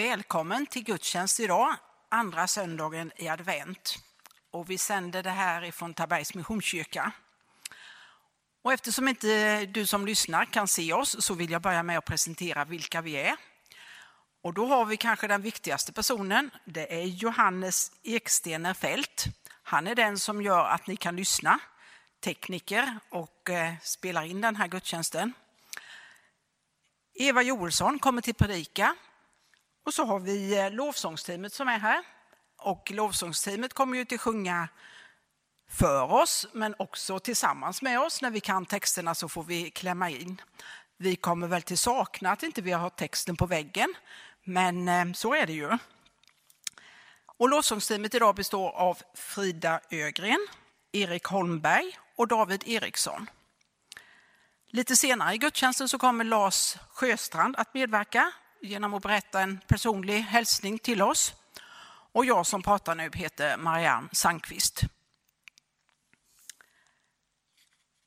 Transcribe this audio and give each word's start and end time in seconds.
Välkommen 0.00 0.66
till 0.66 0.84
gudstjänst 0.84 1.40
idag, 1.40 1.76
andra 2.08 2.46
söndagen 2.46 3.12
i 3.16 3.28
advent. 3.28 3.98
Och 4.50 4.70
vi 4.70 4.78
sänder 4.78 5.22
det 5.22 5.30
här 5.30 5.64
ifrån 5.64 5.94
Tabergs 5.94 6.34
Missionskyrka. 6.34 7.12
Och 8.62 8.72
eftersom 8.72 9.08
inte 9.08 9.66
du 9.66 9.86
som 9.86 10.06
lyssnar 10.06 10.44
kan 10.44 10.68
se 10.68 10.92
oss 10.92 11.24
så 11.24 11.34
vill 11.34 11.50
jag 11.50 11.62
börja 11.62 11.82
med 11.82 11.98
att 11.98 12.04
presentera 12.04 12.64
vilka 12.64 13.00
vi 13.00 13.14
är. 13.16 13.36
Och 14.42 14.54
då 14.54 14.66
har 14.66 14.84
vi 14.84 14.96
kanske 14.96 15.26
den 15.26 15.42
viktigaste 15.42 15.92
personen. 15.92 16.50
Det 16.64 17.02
är 17.02 17.04
Johannes 17.04 17.92
Ekstener 18.02 18.74
Fält. 18.74 19.24
Han 19.62 19.86
är 19.86 19.94
den 19.94 20.18
som 20.18 20.42
gör 20.42 20.64
att 20.64 20.86
ni 20.86 20.96
kan 20.96 21.16
lyssna, 21.16 21.58
tekniker 22.24 22.98
och 23.10 23.50
eh, 23.50 23.74
spelar 23.82 24.24
in 24.24 24.40
den 24.40 24.56
här 24.56 24.68
gudstjänsten. 24.68 25.32
Eva 27.14 27.42
Joelsson 27.42 27.98
kommer 27.98 28.22
till 28.22 28.34
predika 28.34 28.96
och 29.90 29.94
så 29.94 30.04
har 30.04 30.20
vi 30.20 30.58
eh, 30.58 30.70
lovsångsteamet 30.70 31.52
som 31.52 31.68
är 31.68 31.78
här. 31.78 32.04
Och 32.58 32.90
lovsångsteamet 32.90 33.74
kommer 33.74 33.96
ju 33.96 34.04
till 34.04 34.18
sjunga 34.18 34.68
för 35.70 36.12
oss, 36.12 36.46
men 36.52 36.74
också 36.78 37.18
tillsammans 37.18 37.82
med 37.82 38.00
oss. 38.00 38.22
När 38.22 38.30
vi 38.30 38.40
kan 38.40 38.66
texterna 38.66 39.14
så 39.14 39.28
får 39.28 39.44
vi 39.44 39.70
klämma 39.70 40.10
in. 40.10 40.40
Vi 40.96 41.16
kommer 41.16 41.46
väl 41.46 41.62
till 41.62 41.78
sakna 41.78 42.30
att 42.30 42.42
inte 42.42 42.62
vi 42.62 42.72
har 42.72 42.90
texten 42.90 43.36
på 43.36 43.46
väggen, 43.46 43.94
men 44.44 44.88
eh, 44.88 45.12
så 45.12 45.34
är 45.34 45.46
det 45.46 45.52
ju. 45.52 45.78
Och 47.26 47.48
lovsångsteamet 47.48 48.14
idag 48.14 48.34
består 48.34 48.70
av 48.70 48.98
Frida 49.14 49.80
Ögren, 49.90 50.46
Erik 50.92 51.24
Holmberg 51.24 51.98
och 52.16 52.28
David 52.28 52.62
Eriksson. 52.66 53.30
Lite 54.66 54.96
senare 54.96 55.34
i 55.34 55.38
gudstjänsten 55.38 55.88
så 55.88 55.98
kommer 55.98 56.24
Lars 56.24 56.76
Sjöstrand 56.90 57.56
att 57.56 57.74
medverka 57.74 58.32
genom 58.62 58.94
att 58.94 59.02
berätta 59.02 59.40
en 59.40 59.60
personlig 59.66 60.20
hälsning 60.20 60.78
till 60.78 61.02
oss. 61.02 61.34
Och 62.12 62.24
jag 62.24 62.46
som 62.46 62.62
pratar 62.62 62.94
nu 62.94 63.10
heter 63.14 63.56
Marianne 63.56 64.08
Sandqvist. 64.12 64.82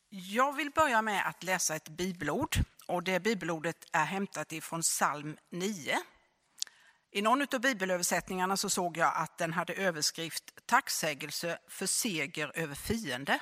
Jag 0.09 0.53
vill 0.53 0.71
börja 0.71 1.01
med 1.01 1.27
att 1.27 1.43
läsa 1.43 1.75
ett 1.75 1.89
bibelord 1.89 2.55
och 2.87 3.03
det 3.03 3.19
bibelordet 3.19 3.85
är 3.91 4.05
hämtat 4.05 4.51
ifrån 4.51 4.81
psalm 4.81 5.37
9. 5.49 5.99
I 7.11 7.21
någon 7.21 7.41
av 7.41 7.59
bibelöversättningarna 7.59 8.57
så 8.57 8.69
såg 8.69 8.97
jag 8.97 9.13
att 9.15 9.37
den 9.37 9.53
hade 9.53 9.73
överskrift 9.73 10.65
Tacksägelse 10.65 11.57
för 11.67 11.85
seger 11.85 12.51
över 12.55 12.75
fiende. 12.75 13.39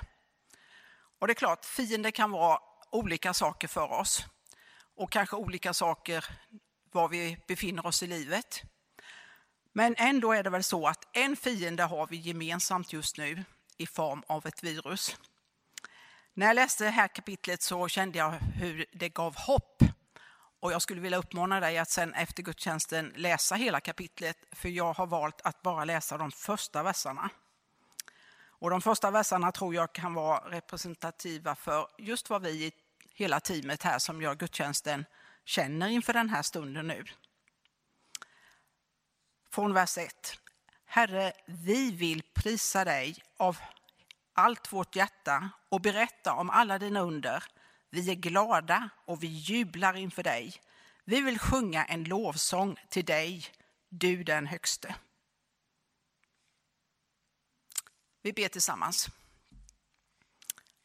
Och 1.20 1.28
det 1.28 1.34
är 1.34 1.36
klart, 1.36 1.66
fiende 1.66 2.12
kan 2.12 2.31
vara 2.31 2.59
olika 2.92 3.34
saker 3.34 3.68
för 3.68 3.92
oss 3.92 4.25
och 4.96 5.12
kanske 5.12 5.36
olika 5.36 5.73
saker 5.73 6.25
var 6.92 7.09
vi 7.09 7.38
befinner 7.47 7.86
oss 7.86 8.03
i 8.03 8.08
livet. 8.08 8.61
Men 9.73 9.95
ändå 9.97 10.34
är 10.34 10.44
det 10.44 10.50
väl 10.50 10.64
så 10.64 10.88
att 10.88 11.08
en 11.14 11.36
fiende 11.36 11.84
har 11.84 12.08
vi 12.08 12.17
gemensamt 12.17 12.94
just 12.94 13.17
nu 13.17 13.44
i 13.78 13.88
form 13.88 14.23
av 14.28 14.47
ett 14.47 14.64
virus. 14.64 15.17
När 16.34 16.47
jag 16.47 16.56
läste 16.56 16.84
det 16.84 16.89
här 16.89 17.08
kapitlet 17.08 17.62
så 17.62 17.88
kände 17.88 18.17
jag 18.17 18.31
hur 18.31 18.86
det 18.94 19.09
gav 19.09 19.36
hopp. 19.36 19.84
Och 20.59 20.72
jag 20.72 20.81
skulle 20.81 21.02
vilja 21.02 21.17
uppmana 21.17 21.59
dig 21.59 21.78
att 21.78 21.89
sen 21.89 22.14
efter 22.14 22.44
gudstjänsten 22.44 23.14
läsa 23.16 23.56
hela 23.56 23.80
kapitlet, 23.80 24.38
för 24.52 24.69
jag 24.69 24.94
har 24.94 25.08
valt 25.08 25.42
att 25.42 25.62
bara 25.62 25.86
läsa 25.86 26.17
de 26.17 26.31
första 26.31 26.84
verserna. 26.84 27.30
Och 28.62 28.69
de 28.69 28.81
första 28.81 29.12
verserna 29.12 29.52
tror 29.52 29.75
jag 29.75 29.94
kan 29.94 30.14
vara 30.14 30.50
representativa 30.50 31.56
för 31.56 31.88
just 31.97 32.30
vad 32.30 32.42
vi 32.42 32.50
i 32.50 32.72
hela 33.14 33.39
teamet 33.39 33.84
här 33.84 34.00
som 34.00 34.22
gör 34.22 34.36
gudstjänsten 34.36 35.06
känner 35.45 35.88
inför 35.88 36.14
den 36.14 36.30
här 36.30 36.42
stunden 36.42 36.88
nu. 36.88 37.06
Från 39.50 39.73
vers 39.73 39.97
1. 39.97 40.38
Herre, 40.86 41.34
vi 41.45 41.92
vill 41.92 42.23
prisa 42.34 42.86
dig 42.86 43.23
av 43.38 43.58
allt 44.34 44.73
vårt 44.73 44.95
hjärta 44.95 45.50
och 45.69 45.81
berätta 45.81 46.34
om 46.34 46.50
alla 46.50 46.79
dina 46.79 47.00
under. 47.00 47.44
Vi 47.90 48.12
är 48.12 48.16
glada 48.16 48.90
och 49.06 49.24
vi 49.24 49.28
jublar 49.28 49.97
inför 49.97 50.24
dig. 50.24 50.53
Vi 51.03 51.22
vill 51.22 51.40
sjunga 51.40 51.85
en 51.85 52.03
lovsång 52.03 52.79
till 52.90 53.06
dig, 53.06 53.46
du 53.90 54.23
den 54.23 54.47
högste. 54.47 54.96
Vi 58.22 58.34
ber 58.34 58.47
tillsammans. 58.47 59.09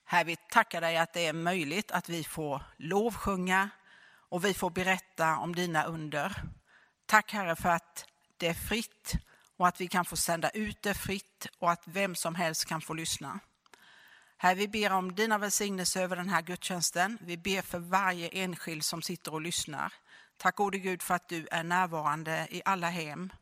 Herre, 0.04 0.24
vi 0.24 0.36
tackar 0.36 0.80
dig 0.80 0.96
att 0.96 1.12
det 1.12 1.26
är 1.26 1.32
möjligt 1.32 1.90
att 1.90 2.08
vi 2.08 2.24
får 2.24 2.62
lovsjunga 2.76 3.70
och 4.36 4.44
vi 4.44 4.54
får 4.54 4.70
berätta 4.70 5.36
om 5.36 5.54
dina 5.54 5.84
under. 5.84 6.42
Tack 7.06 7.32
Herre 7.32 7.56
för 7.56 7.68
att 7.68 8.04
det 8.36 8.48
är 8.48 8.54
fritt 8.54 9.12
och 9.56 9.68
att 9.68 9.80
vi 9.80 9.88
kan 9.88 10.04
få 10.04 10.16
sända 10.16 10.50
ut 10.50 10.82
det 10.82 10.94
fritt 10.94 11.46
och 11.58 11.70
att 11.70 11.82
vem 11.84 12.14
som 12.14 12.34
helst 12.34 12.64
kan 12.64 12.80
få 12.80 12.94
lyssna. 12.94 13.38
Herre, 14.36 14.54
vi 14.54 14.68
ber 14.68 14.92
om 14.92 15.14
dina 15.14 15.38
välsignelser 15.38 16.02
över 16.02 16.16
den 16.16 16.28
här 16.28 16.42
gudstjänsten. 16.42 17.18
Vi 17.20 17.36
ber 17.36 17.62
för 17.62 17.78
varje 17.78 18.28
enskild 18.28 18.84
som 18.84 19.02
sitter 19.02 19.34
och 19.34 19.40
lyssnar. 19.40 19.92
Tack 20.36 20.56
gode 20.56 20.78
Gud 20.78 21.02
för 21.02 21.14
att 21.14 21.28
du 21.28 21.48
är 21.50 21.62
närvarande 21.62 22.46
i 22.50 22.62
alla 22.64 22.90
hem 22.90 23.32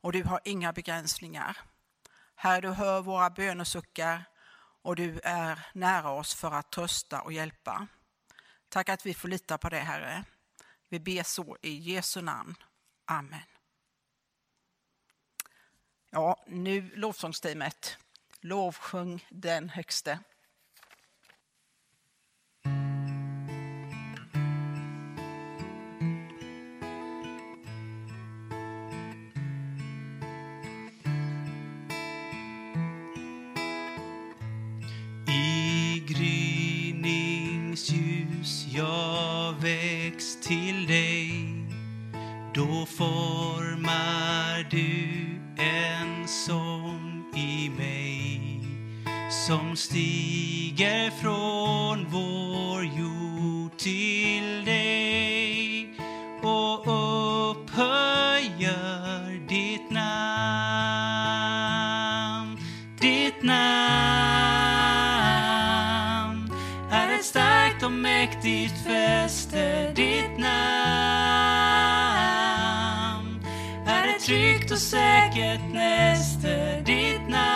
och 0.00 0.12
du 0.12 0.24
har 0.24 0.40
inga 0.44 0.72
begränsningar. 0.72 1.56
Herre, 2.34 2.60
du 2.60 2.70
hör 2.70 3.02
våra 3.02 3.30
bönesuckar 3.30 4.24
och 4.82 4.96
du 4.96 5.20
är 5.24 5.66
nära 5.74 6.10
oss 6.10 6.34
för 6.34 6.50
att 6.52 6.72
trösta 6.72 7.20
och 7.20 7.32
hjälpa. 7.32 7.86
Tack 8.68 8.88
att 8.88 9.06
vi 9.06 9.14
får 9.14 9.28
lita 9.28 9.58
på 9.58 9.68
det, 9.68 9.78
Herre. 9.78 10.24
Vi 10.88 11.00
ber 11.00 11.22
så 11.22 11.56
i 11.62 11.70
Jesu 11.70 12.22
namn. 12.22 12.54
Amen. 13.04 13.40
Ja, 16.10 16.44
nu 16.46 16.90
lovsångsteamet. 16.94 17.98
Lovsjung 18.40 19.26
den 19.30 19.68
högste. 19.68 20.18
Till 40.46 40.86
dig. 40.86 41.05
Så 74.76 74.80
säkert 74.80 75.72
näste 75.72 76.82
ditt 76.86 77.28
namn. 77.28 77.50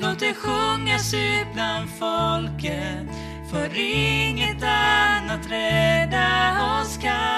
Låt 0.00 0.18
det 0.18 0.34
sjungas 0.34 1.14
ut 1.14 1.46
bland 1.54 1.90
folket, 1.90 3.08
för 3.50 3.78
inget 3.80 4.62
annat 4.62 5.50
rädda 5.50 6.56
oss 6.80 6.98
kan. 7.02 7.37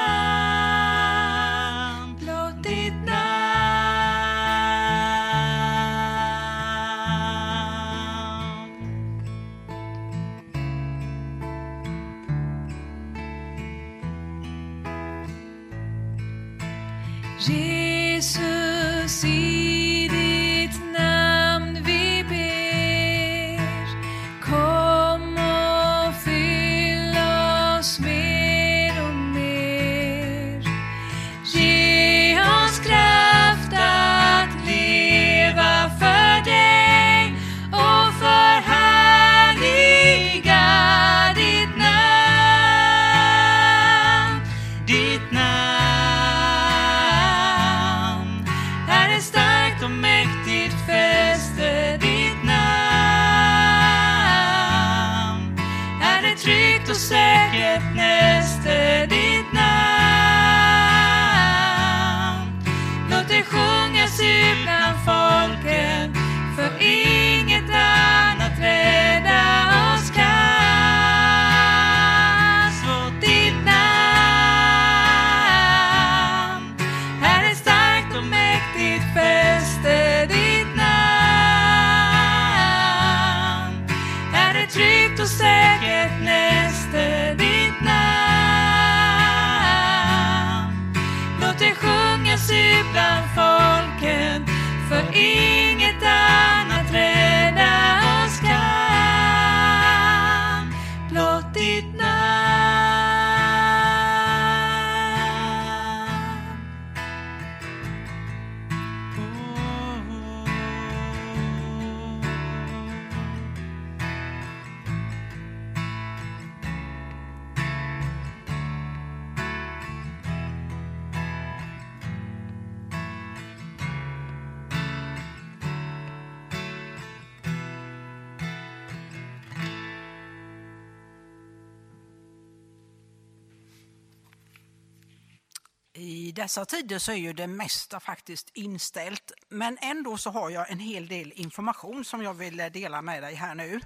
Dessa 136.51 136.65
tider 136.65 136.99
så 136.99 137.13
är 137.13 137.17
ju 137.17 137.33
det 137.33 137.47
mesta 137.47 138.01
faktiskt 138.01 138.51
inställt, 138.55 139.33
men 139.49 139.79
ändå 139.81 140.17
så 140.17 140.31
har 140.31 140.51
jag 140.51 140.71
en 140.71 140.79
hel 140.79 141.09
del 141.09 141.33
information 141.33 142.05
som 142.05 142.23
jag 142.23 142.35
vill 142.35 142.57
dela 142.57 143.03
med 143.03 143.23
dig 143.23 143.35
här 143.35 143.55
nu. 143.55 143.81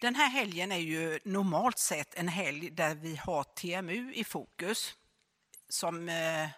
Den 0.00 0.14
här 0.14 0.28
helgen 0.28 0.72
är 0.72 0.78
ju 0.78 1.18
normalt 1.24 1.78
sett 1.78 2.14
en 2.14 2.28
helg 2.28 2.70
där 2.70 2.94
vi 2.94 3.16
har 3.16 3.44
TMU 3.44 4.12
i 4.14 4.24
fokus. 4.24 4.94
Som 5.68 6.08
eh, 6.08 6.48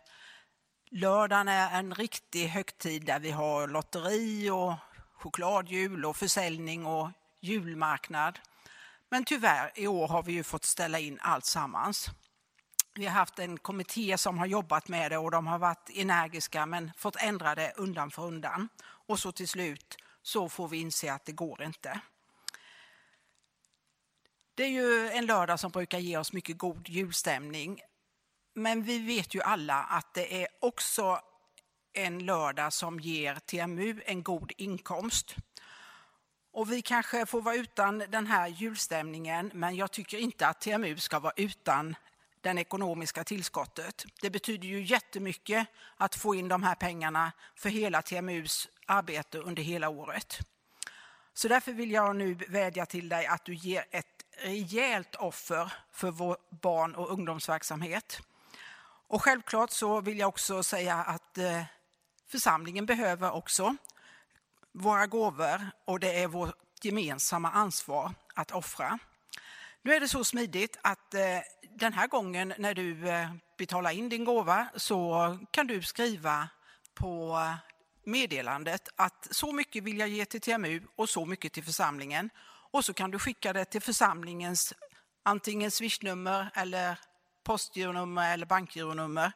lördagen 0.90 1.48
är 1.48 1.78
en 1.78 1.94
riktig 1.94 2.46
högtid 2.46 3.04
där 3.04 3.18
vi 3.18 3.30
har 3.30 3.68
lotteri 3.68 4.50
och 4.50 4.74
chokladjul 5.14 6.04
och 6.04 6.16
försäljning 6.16 6.86
och 6.86 7.10
julmarknad. 7.40 8.38
Men 9.08 9.24
tyvärr, 9.24 9.72
i 9.74 9.86
år 9.86 10.08
har 10.08 10.22
vi 10.22 10.32
ju 10.32 10.42
fått 10.42 10.64
ställa 10.64 10.98
in 10.98 11.18
allt 11.22 11.44
sammans. 11.44 12.10
Vi 13.00 13.06
har 13.06 13.14
haft 13.14 13.38
en 13.38 13.58
kommitté 13.58 14.18
som 14.18 14.38
har 14.38 14.46
jobbat 14.46 14.88
med 14.88 15.12
det 15.12 15.18
och 15.18 15.30
de 15.30 15.46
har 15.46 15.58
varit 15.58 15.90
energiska 15.94 16.66
men 16.66 16.92
fått 16.96 17.16
ändra 17.16 17.54
det 17.54 17.72
undan 17.76 18.10
för 18.10 18.22
undan. 18.22 18.68
Och 18.82 19.18
så 19.18 19.32
till 19.32 19.48
slut 19.48 19.96
så 20.22 20.48
får 20.48 20.68
vi 20.68 20.76
inse 20.80 21.12
att 21.12 21.24
det 21.24 21.32
går 21.32 21.62
inte. 21.62 22.00
Det 24.54 24.62
är 24.62 24.68
ju 24.68 25.10
en 25.10 25.26
lördag 25.26 25.60
som 25.60 25.70
brukar 25.70 25.98
ge 25.98 26.16
oss 26.16 26.32
mycket 26.32 26.58
god 26.58 26.88
julstämning. 26.88 27.80
Men 28.54 28.82
vi 28.82 28.98
vet 28.98 29.34
ju 29.34 29.42
alla 29.42 29.82
att 29.82 30.14
det 30.14 30.42
är 30.42 30.48
också 30.60 31.20
en 31.92 32.18
lördag 32.26 32.72
som 32.72 33.00
ger 33.00 33.34
TMU 33.34 34.02
en 34.06 34.22
god 34.22 34.52
inkomst. 34.56 35.34
Och 36.52 36.72
vi 36.72 36.82
kanske 36.82 37.26
får 37.26 37.42
vara 37.42 37.54
utan 37.54 37.98
den 37.98 38.26
här 38.26 38.48
julstämningen, 38.48 39.50
men 39.54 39.76
jag 39.76 39.90
tycker 39.90 40.18
inte 40.18 40.46
att 40.46 40.60
TMU 40.60 40.96
ska 40.96 41.18
vara 41.18 41.34
utan 41.36 41.96
det 42.40 42.50
ekonomiska 42.50 43.24
tillskottet. 43.24 44.04
Det 44.20 44.30
betyder 44.30 44.68
ju 44.68 44.82
jättemycket 44.82 45.66
att 45.96 46.14
få 46.14 46.34
in 46.34 46.48
de 46.48 46.62
här 46.62 46.74
pengarna 46.74 47.32
för 47.56 47.68
hela 47.68 48.02
TMUs 48.02 48.68
arbete 48.86 49.38
under 49.38 49.62
hela 49.62 49.88
året. 49.88 50.38
Så 51.34 51.48
därför 51.48 51.72
vill 51.72 51.90
jag 51.90 52.16
nu 52.16 52.34
vädja 52.34 52.86
till 52.86 53.08
dig 53.08 53.26
att 53.26 53.44
du 53.44 53.54
ger 53.54 53.84
ett 53.90 54.06
rejält 54.42 55.14
offer 55.14 55.72
för 55.92 56.10
vår 56.10 56.36
barn 56.50 56.94
och 56.94 57.10
ungdomsverksamhet. 57.10 58.20
Och 59.08 59.22
självklart 59.22 59.70
så 59.70 60.00
vill 60.00 60.18
jag 60.18 60.28
också 60.28 60.62
säga 60.62 60.94
att 60.96 61.38
eh, 61.38 61.62
församlingen 62.28 62.86
behöver 62.86 63.30
också 63.30 63.76
våra 64.72 65.06
gåvor 65.06 65.70
och 65.84 66.00
det 66.00 66.22
är 66.22 66.26
vårt 66.26 66.54
gemensamma 66.82 67.50
ansvar 67.50 68.14
att 68.34 68.50
offra. 68.50 68.98
Nu 69.82 69.94
är 69.94 70.00
det 70.00 70.08
så 70.08 70.24
smidigt 70.24 70.78
att 70.82 71.14
eh, 71.14 71.38
den 71.74 71.92
här 71.92 72.06
gången 72.06 72.54
när 72.58 72.74
du 72.74 73.08
eh, 73.08 73.30
betalar 73.58 73.90
in 73.90 74.08
din 74.08 74.24
gåva 74.24 74.68
så 74.76 75.38
kan 75.50 75.66
du 75.66 75.82
skriva 75.82 76.48
på 76.94 77.38
meddelandet 78.04 78.88
att 78.96 79.28
så 79.30 79.52
mycket 79.52 79.84
vill 79.84 79.98
jag 79.98 80.08
ge 80.08 80.24
till 80.24 80.40
TMU 80.40 80.82
och 80.96 81.08
så 81.08 81.26
mycket 81.26 81.52
till 81.52 81.64
församlingen. 81.64 82.30
Och 82.72 82.84
så 82.84 82.94
kan 82.94 83.10
du 83.10 83.18
skicka 83.18 83.52
det 83.52 83.64
till 83.64 83.82
församlingens 83.82 84.74
antingen 85.22 85.70
swishnummer 85.70 86.50
eller 86.54 86.98
postgironummer 87.44 88.34
eller 88.34 88.46
bankgironummer 88.46 89.32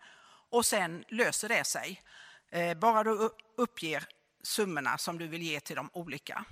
och 0.50 0.66
sen 0.66 1.04
löser 1.08 1.48
det 1.48 1.64
sig. 1.64 2.02
Eh, 2.50 2.78
bara 2.78 3.04
du 3.04 3.30
uppger 3.56 4.04
summorna 4.42 4.98
som 4.98 5.18
du 5.18 5.26
vill 5.26 5.42
ge 5.42 5.60
till 5.60 5.76
de 5.76 5.90
olika. 5.92 6.44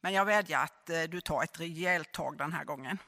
Men 0.00 0.12
jag 0.12 0.24
vädjar 0.24 0.62
att 0.62 0.90
eh, 0.90 1.02
du 1.02 1.20
tar 1.20 1.42
ett 1.42 1.60
rejält 1.60 2.12
tag 2.12 2.38
den 2.38 2.52
här 2.52 2.64
gången. 2.64 2.98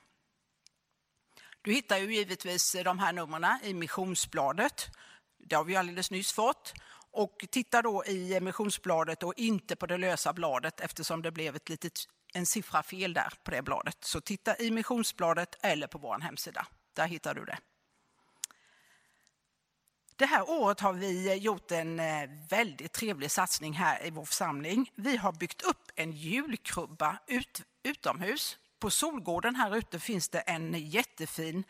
Du 1.63 1.73
hittar 1.73 1.99
ju 1.99 2.15
givetvis 2.15 2.77
de 2.85 2.99
här 2.99 3.13
numren 3.13 3.59
i 3.63 3.75
missionsbladet. 3.75 4.91
Det 5.39 5.57
har 5.57 5.65
vi 5.65 5.77
alldeles 5.77 6.11
nyss 6.11 6.33
fått. 6.33 6.75
Och 7.13 7.45
titta 7.51 7.83
då 7.83 8.05
i 8.05 8.41
missionsbladet 8.41 9.23
och 9.23 9.35
inte 9.37 9.77
på 9.77 9.87
det 9.87 9.97
lösa 9.97 10.33
bladet 10.33 10.81
eftersom 10.81 11.23
det 11.23 11.31
blev 11.31 11.57
ett 11.57 11.69
litet, 11.69 11.93
en 12.35 12.47
siffra 12.47 12.83
fel 12.83 13.13
där 13.13 13.33
på 13.45 13.51
det 13.51 13.63
bladet. 13.63 13.97
Så 14.01 14.21
titta 14.21 14.59
i 14.59 14.71
missionsbladet 14.71 15.59
eller 15.61 15.87
på 15.87 15.99
vår 15.99 16.19
hemsida. 16.19 16.67
Där 16.95 17.07
hittar 17.07 17.35
du 17.35 17.45
det. 17.45 17.59
Det 20.17 20.27
här 20.27 20.51
året 20.51 20.81
har 20.81 20.93
vi 20.93 21.35
gjort 21.35 21.71
en 21.71 22.01
eh, 22.01 22.31
väldigt 22.49 22.93
trevlig 22.93 23.31
satsning 23.31 23.73
här 23.73 24.07
i 24.07 24.11
vår 24.11 24.25
församling. 24.25 24.93
Vi 24.95 25.17
har 25.17 25.33
byggt 25.33 25.63
upp 25.63 25.91
en 25.95 26.13
julkrubba 26.13 27.19
ut, 27.27 27.63
utomhus. 27.83 28.59
På 28.81 28.91
Solgården 28.91 29.57
här 29.57 29.77
ute 29.77 29.99
finns 29.99 30.29
det 30.29 30.41
en 30.41 30.75
jättefin 30.75 31.65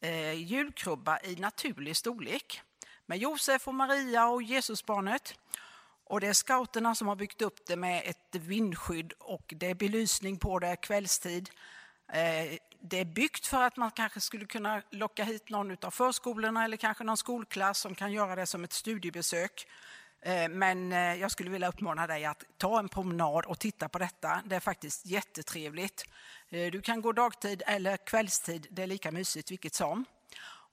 eh, 0.00 0.32
julkrubba 0.32 1.18
i 1.20 1.36
naturlig 1.36 1.96
storlek 1.96 2.60
med 3.06 3.18
Josef 3.18 3.68
och 3.68 3.74
Maria 3.74 4.26
och 4.26 4.42
Jesusbarnet. 4.42 5.34
Och 6.04 6.20
det 6.20 6.26
är 6.26 6.32
scouterna 6.32 6.94
som 6.94 7.08
har 7.08 7.16
byggt 7.16 7.42
upp 7.42 7.66
det 7.66 7.76
med 7.76 8.02
ett 8.04 8.34
vindskydd 8.34 9.12
och 9.18 9.54
det 9.56 9.70
är 9.70 9.74
belysning 9.74 10.38
på 10.38 10.58
det 10.58 10.76
kvällstid. 10.76 11.50
Eh, 12.12 12.58
det 12.80 13.00
är 13.00 13.04
byggt 13.04 13.46
för 13.46 13.62
att 13.62 13.76
man 13.76 13.90
kanske 13.90 14.20
skulle 14.20 14.46
kunna 14.46 14.82
locka 14.90 15.24
hit 15.24 15.50
någon 15.50 15.76
av 15.82 15.90
förskolorna 15.90 16.64
eller 16.64 16.76
kanske 16.76 17.04
någon 17.04 17.16
skolklass 17.16 17.78
som 17.78 17.94
kan 17.94 18.12
göra 18.12 18.36
det 18.36 18.46
som 18.46 18.64
ett 18.64 18.72
studiebesök. 18.72 19.66
Eh, 20.26 20.48
men 20.48 20.92
eh, 20.92 21.14
jag 21.14 21.30
skulle 21.30 21.50
vilja 21.50 21.68
uppmana 21.68 22.06
dig 22.06 22.24
att 22.24 22.44
ta 22.56 22.78
en 22.78 22.88
promenad 22.88 23.44
och 23.44 23.58
titta 23.58 23.88
på 23.88 23.98
detta. 23.98 24.42
Det 24.44 24.56
är 24.56 24.60
faktiskt 24.60 25.06
jättetrevligt. 25.06 26.04
Eh, 26.48 26.70
du 26.70 26.82
kan 26.82 27.02
gå 27.02 27.12
dagtid 27.12 27.62
eller 27.66 27.96
kvällstid, 27.96 28.66
det 28.70 28.82
är 28.82 28.86
lika 28.86 29.10
mysigt 29.10 29.50
vilket 29.50 29.74
som. 29.74 30.04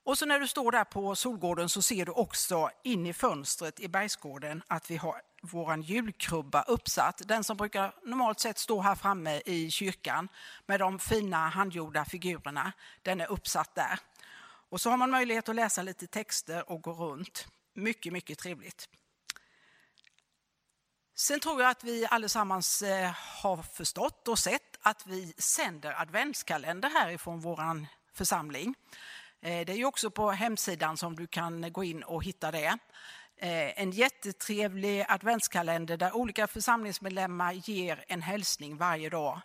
Och 0.04 0.18
så 0.18 0.26
när 0.26 0.40
du 0.40 0.48
står 0.48 0.72
där 0.72 0.84
på 0.84 1.16
Solgården 1.16 1.70
så 1.70 1.82
ser 1.82 2.06
du 2.06 2.12
också 2.12 2.70
in 2.84 3.08
i 3.08 3.14
fönstret 3.14 3.80
i 3.80 3.88
Bergsgården 3.88 4.64
att 4.68 4.92
vi 4.92 4.98
har 4.98 5.22
vår 5.42 5.78
julkrubba 5.78 6.62
uppsatt. 6.62 7.22
Den 7.26 7.44
som 7.44 7.58
brukar 7.58 7.94
normalt 8.04 8.40
sett 8.40 8.58
stå 8.58 8.82
här 8.82 8.96
framme 8.96 9.42
i 9.46 9.72
kyrkan 9.72 10.30
med 10.66 10.80
de 10.80 11.00
fina 11.00 11.50
handgjorda 11.50 12.06
figurerna, 12.06 12.72
den 13.02 13.22
är 13.22 13.32
uppsatt 13.32 13.76
där. 13.76 14.00
Och 14.70 14.82
så 14.82 14.90
har 14.90 14.98
man 14.98 15.12
möjlighet 15.12 15.50
att 15.50 15.56
läsa 15.56 15.82
lite 15.82 16.08
texter 16.08 16.72
och 16.72 16.82
gå 16.82 16.94
runt. 16.94 17.48
Mycket, 17.74 18.14
mycket 18.14 18.40
trevligt. 18.40 18.90
Sen 21.22 21.40
tror 21.40 21.62
jag 21.62 21.72
att 21.72 21.84
vi 21.84 22.08
allesammans 22.10 22.82
eh, 22.82 23.12
har 23.16 23.58
förstått 23.58 24.28
och 24.28 24.40
sett 24.40 24.78
att 24.82 25.08
vi 25.08 25.34
sänder 25.38 26.02
adventskalender 26.02 26.90
härifrån 26.90 27.40
vår 27.40 27.86
församling. 28.14 28.76
Eh, 29.42 29.66
det 29.66 29.74
är 29.74 29.86
också 29.86 30.12
på 30.12 30.32
hemsidan 30.32 30.98
som 30.98 31.16
du 31.16 31.28
kan 31.28 31.74
gå 31.74 31.84
in 31.84 32.04
och 32.04 32.24
hitta 32.24 32.52
det. 32.52 32.78
Eh, 33.38 33.82
en 33.82 33.92
jättetrevlig 33.92 35.06
adventskalender 35.08 35.98
där 35.98 36.16
olika 36.16 36.48
församlingsmedlemmar 36.48 37.54
ger 37.54 38.06
en 38.08 38.22
hälsning 38.22 38.78
varje 38.78 39.10
dag. 39.10 39.42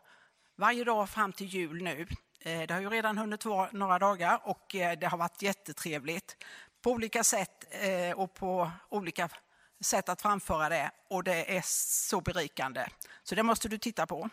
Varje 0.56 0.84
dag 0.84 1.10
fram 1.10 1.32
till 1.32 1.46
jul 1.46 1.82
nu. 1.82 2.06
Det 2.44 2.70
har 2.70 2.80
ju 2.80 2.90
redan 2.90 3.18
hunnit 3.18 3.44
vara 3.44 3.68
några 3.72 3.98
dagar 3.98 4.40
och 4.44 4.66
det 4.70 5.06
har 5.06 5.18
varit 5.18 5.42
jättetrevligt 5.42 6.36
på 6.82 6.90
olika 6.90 7.24
sätt 7.24 7.64
och 8.16 8.34
på 8.34 8.70
olika 8.88 9.28
sätt 9.80 10.08
att 10.08 10.22
framföra 10.22 10.68
det 10.68 10.90
och 11.08 11.24
det 11.24 11.56
är 11.56 11.62
så 11.64 12.20
berikande. 12.20 12.86
Så 13.22 13.34
det 13.34 13.42
måste 13.42 13.68
du 13.68 13.78
titta 13.78 14.06
på. 14.06 14.28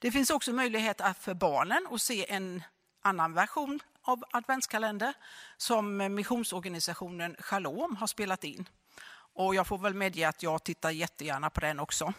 Det 0.00 0.12
finns 0.12 0.30
också 0.30 0.52
möjlighet 0.52 1.00
för 1.20 1.34
barnen 1.34 1.86
att 1.90 2.02
se 2.02 2.32
en 2.32 2.62
annan 3.02 3.34
version 3.34 3.80
av 4.02 4.24
adventskalender 4.30 5.14
som 5.56 6.14
missionsorganisationen 6.14 7.36
Shalom 7.38 7.96
har 7.96 8.06
spelat 8.06 8.44
in. 8.44 8.68
Och 9.34 9.54
jag 9.54 9.66
får 9.66 9.78
väl 9.78 9.94
medge 9.94 10.28
att 10.28 10.42
jag 10.42 10.64
tittar 10.64 10.90
jättegärna 10.90 11.50
på 11.50 11.60
den 11.60 11.80
också. 11.80 12.12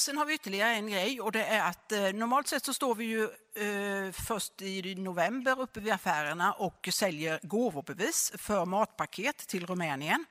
Sen 0.00 0.18
har 0.18 0.24
vi 0.24 0.34
ytterligare 0.34 0.74
en 0.74 0.90
grej 0.90 1.20
och 1.20 1.32
det 1.32 1.44
är 1.44 1.68
att 1.68 1.92
eh, 1.92 2.12
normalt 2.12 2.48
sett 2.48 2.64
så 2.64 2.74
står 2.74 2.94
vi 2.94 3.04
ju 3.04 3.22
eh, 3.54 4.12
först 4.12 4.62
i 4.62 4.94
november 4.94 5.60
uppe 5.60 5.80
vid 5.80 5.92
affärerna 5.92 6.52
och 6.52 6.88
säljer 6.92 7.40
gåvobevis 7.42 8.32
för 8.34 8.64
matpaket 8.64 9.36
till 9.36 9.66
Rumänien. 9.66 10.24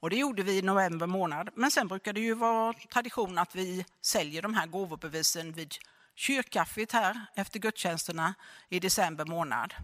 Och 0.00 0.10
det 0.10 0.16
gjorde 0.16 0.42
vi 0.42 0.58
i 0.58 0.62
november 0.62 1.06
månad. 1.06 1.50
Men 1.54 1.70
sen 1.70 1.88
brukar 1.88 2.12
det 2.12 2.20
ju 2.20 2.34
vara 2.34 2.72
tradition 2.72 3.38
att 3.38 3.54
vi 3.54 3.84
säljer 4.00 4.42
de 4.42 4.54
här 4.54 4.66
gåvobevisen 4.66 5.52
vid 5.52 5.74
kyrkkaffet 6.14 6.92
här 6.92 7.26
efter 7.34 7.58
gudstjänsterna 7.58 8.34
i 8.68 8.80
december 8.80 9.24
månad. 9.24 9.74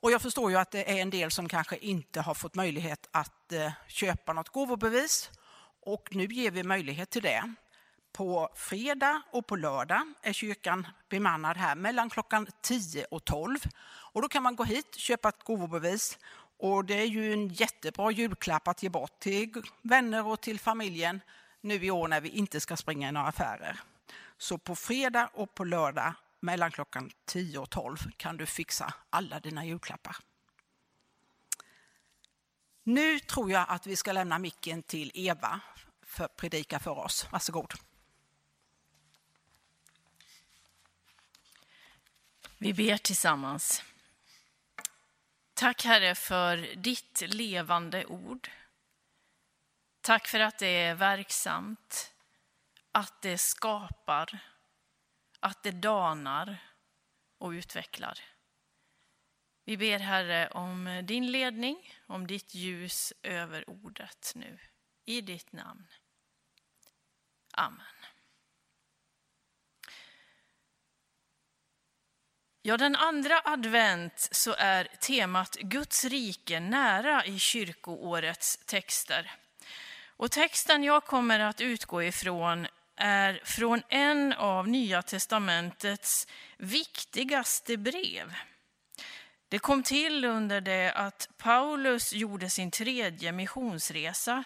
Och 0.00 0.10
jag 0.10 0.22
förstår 0.22 0.50
ju 0.50 0.56
att 0.56 0.70
det 0.70 0.90
är 0.90 1.02
en 1.02 1.10
del 1.10 1.30
som 1.30 1.48
kanske 1.48 1.76
inte 1.76 2.20
har 2.20 2.34
fått 2.34 2.54
möjlighet 2.54 3.08
att 3.10 3.52
eh, 3.52 3.72
köpa 3.88 4.32
något 4.32 4.48
gåvobevis. 4.48 5.30
Och 5.80 6.08
nu 6.10 6.24
ger 6.24 6.50
vi 6.50 6.62
möjlighet 6.62 7.10
till 7.10 7.22
det. 7.22 7.54
På 8.14 8.48
fredag 8.54 9.22
och 9.30 9.46
på 9.46 9.56
lördag 9.56 10.14
är 10.22 10.32
kyrkan 10.32 10.86
bemannad 11.08 11.56
här 11.56 11.74
mellan 11.74 12.10
klockan 12.10 12.46
10 12.60 13.04
och 13.04 13.24
12. 13.24 13.58
Och 13.86 14.22
då 14.22 14.28
kan 14.28 14.42
man 14.42 14.56
gå 14.56 14.64
hit, 14.64 14.94
köpa 14.94 15.28
ett 15.28 15.44
gåvobevis 15.44 16.18
och 16.58 16.84
det 16.84 16.94
är 16.94 17.04
ju 17.04 17.32
en 17.32 17.48
jättebra 17.48 18.10
julklapp 18.10 18.68
att 18.68 18.82
ge 18.82 18.88
bort 18.88 19.18
till 19.18 19.62
vänner 19.82 20.26
och 20.26 20.40
till 20.40 20.60
familjen 20.60 21.20
nu 21.60 21.84
i 21.84 21.90
år 21.90 22.08
när 22.08 22.20
vi 22.20 22.28
inte 22.28 22.60
ska 22.60 22.76
springa 22.76 23.08
i 23.08 23.12
några 23.12 23.26
affärer. 23.26 23.80
Så 24.38 24.58
på 24.58 24.76
fredag 24.76 25.30
och 25.34 25.54
på 25.54 25.64
lördag 25.64 26.14
mellan 26.40 26.70
klockan 26.70 27.10
10 27.24 27.58
och 27.58 27.70
12 27.70 27.96
kan 28.16 28.36
du 28.36 28.46
fixa 28.46 28.94
alla 29.10 29.40
dina 29.40 29.64
julklappar. 29.64 30.16
Nu 32.82 33.20
tror 33.20 33.50
jag 33.50 33.66
att 33.68 33.86
vi 33.86 33.96
ska 33.96 34.12
lämna 34.12 34.38
micken 34.38 34.82
till 34.82 35.10
Eva 35.14 35.60
för 36.02 36.24
att 36.24 36.36
predika 36.36 36.78
för 36.78 36.98
oss. 36.98 37.26
Varsågod. 37.30 37.74
Vi 42.58 42.74
ber 42.74 42.96
tillsammans. 42.96 43.82
Tack 45.54 45.84
Herre 45.84 46.14
för 46.14 46.56
ditt 46.76 47.22
levande 47.26 48.06
ord. 48.06 48.50
Tack 50.00 50.28
för 50.28 50.40
att 50.40 50.58
det 50.58 50.66
är 50.66 50.94
verksamt, 50.94 52.12
att 52.92 53.22
det 53.22 53.38
skapar, 53.38 54.38
att 55.40 55.62
det 55.62 55.70
danar 55.70 56.58
och 57.38 57.50
utvecklar. 57.50 58.18
Vi 59.64 59.76
ber 59.76 59.98
Herre 59.98 60.48
om 60.48 61.02
din 61.04 61.32
ledning, 61.32 61.94
om 62.06 62.26
ditt 62.26 62.54
ljus 62.54 63.12
över 63.22 63.70
ordet 63.70 64.32
nu. 64.34 64.58
I 65.04 65.20
ditt 65.20 65.52
namn. 65.52 65.86
Amen. 67.50 67.93
Ja, 72.66 72.76
den 72.76 72.96
andra 72.96 73.40
advent 73.44 74.28
så 74.30 74.54
är 74.58 74.84
temat 75.00 75.56
Guds 75.60 76.04
rike 76.04 76.60
nära 76.60 77.24
i 77.24 77.38
kyrkoårets 77.38 78.56
texter. 78.66 79.32
Och 80.16 80.30
texten 80.30 80.84
jag 80.84 81.04
kommer 81.04 81.40
att 81.40 81.60
utgå 81.60 82.02
ifrån 82.02 82.66
är 82.96 83.40
från 83.44 83.82
en 83.88 84.32
av 84.32 84.68
Nya 84.68 85.02
testamentets 85.02 86.26
viktigaste 86.56 87.76
brev. 87.76 88.34
Det 89.48 89.58
kom 89.58 89.82
till 89.82 90.24
under 90.24 90.60
det 90.60 90.92
att 90.92 91.28
Paulus 91.38 92.12
gjorde 92.12 92.50
sin 92.50 92.70
tredje 92.70 93.32
missionsresa. 93.32 94.44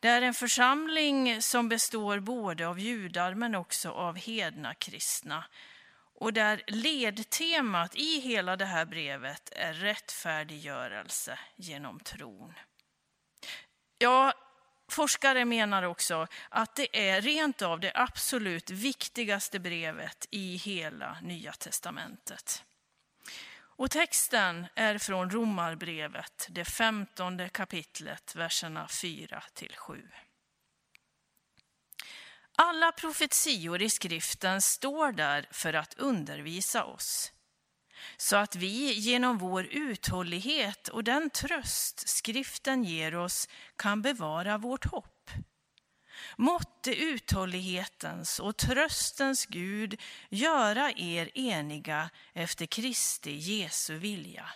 Det 0.00 0.08
är 0.08 0.22
en 0.22 0.34
församling 0.34 1.42
som 1.42 1.68
består 1.68 2.18
både 2.18 2.68
av 2.68 2.80
judar 2.80 3.34
men 3.34 3.54
också 3.54 3.90
av 3.90 4.16
hedna 4.16 4.74
kristna 4.74 5.44
och 6.14 6.32
där 6.32 6.62
ledtemat 6.66 7.94
i 7.94 8.20
hela 8.20 8.56
det 8.56 8.64
här 8.64 8.84
brevet 8.84 9.52
är 9.52 9.72
rättfärdiggörelse 9.72 11.38
genom 11.56 12.00
tron. 12.00 12.54
Ja, 13.98 14.32
forskare 14.88 15.44
menar 15.44 15.82
också 15.82 16.26
att 16.48 16.76
det 16.76 17.08
är 17.10 17.20
rent 17.20 17.62
av 17.62 17.80
det 17.80 17.92
absolut 17.94 18.70
viktigaste 18.70 19.58
brevet 19.60 20.28
i 20.30 20.56
hela 20.56 21.16
Nya 21.22 21.52
testamentet. 21.52 22.64
Och 23.76 23.90
texten 23.90 24.66
är 24.74 24.98
från 24.98 25.30
Romarbrevet, 25.30 26.46
det 26.50 26.64
femtonde 26.64 27.48
kapitlet, 27.48 28.34
verserna 28.34 28.88
4 28.88 29.42
till 29.54 29.74
7. 29.76 30.08
Alla 32.56 32.92
profetior 32.92 33.82
i 33.82 33.90
skriften 33.90 34.62
står 34.62 35.12
där 35.12 35.48
för 35.50 35.72
att 35.72 35.94
undervisa 35.94 36.84
oss, 36.84 37.32
så 38.16 38.36
att 38.36 38.56
vi 38.56 38.92
genom 38.92 39.38
vår 39.38 39.64
uthållighet 39.64 40.88
och 40.88 41.04
den 41.04 41.30
tröst 41.30 42.08
skriften 42.08 42.84
ger 42.84 43.14
oss 43.14 43.48
kan 43.76 44.02
bevara 44.02 44.58
vårt 44.58 44.84
hopp. 44.84 45.30
Måtte 46.36 46.94
uthållighetens 46.94 48.38
och 48.38 48.56
tröstens 48.56 49.46
Gud 49.46 50.00
göra 50.28 50.92
er 50.92 51.30
eniga 51.34 52.10
efter 52.32 52.66
Kristi 52.66 53.32
Jesu 53.32 53.98
vilja, 53.98 54.48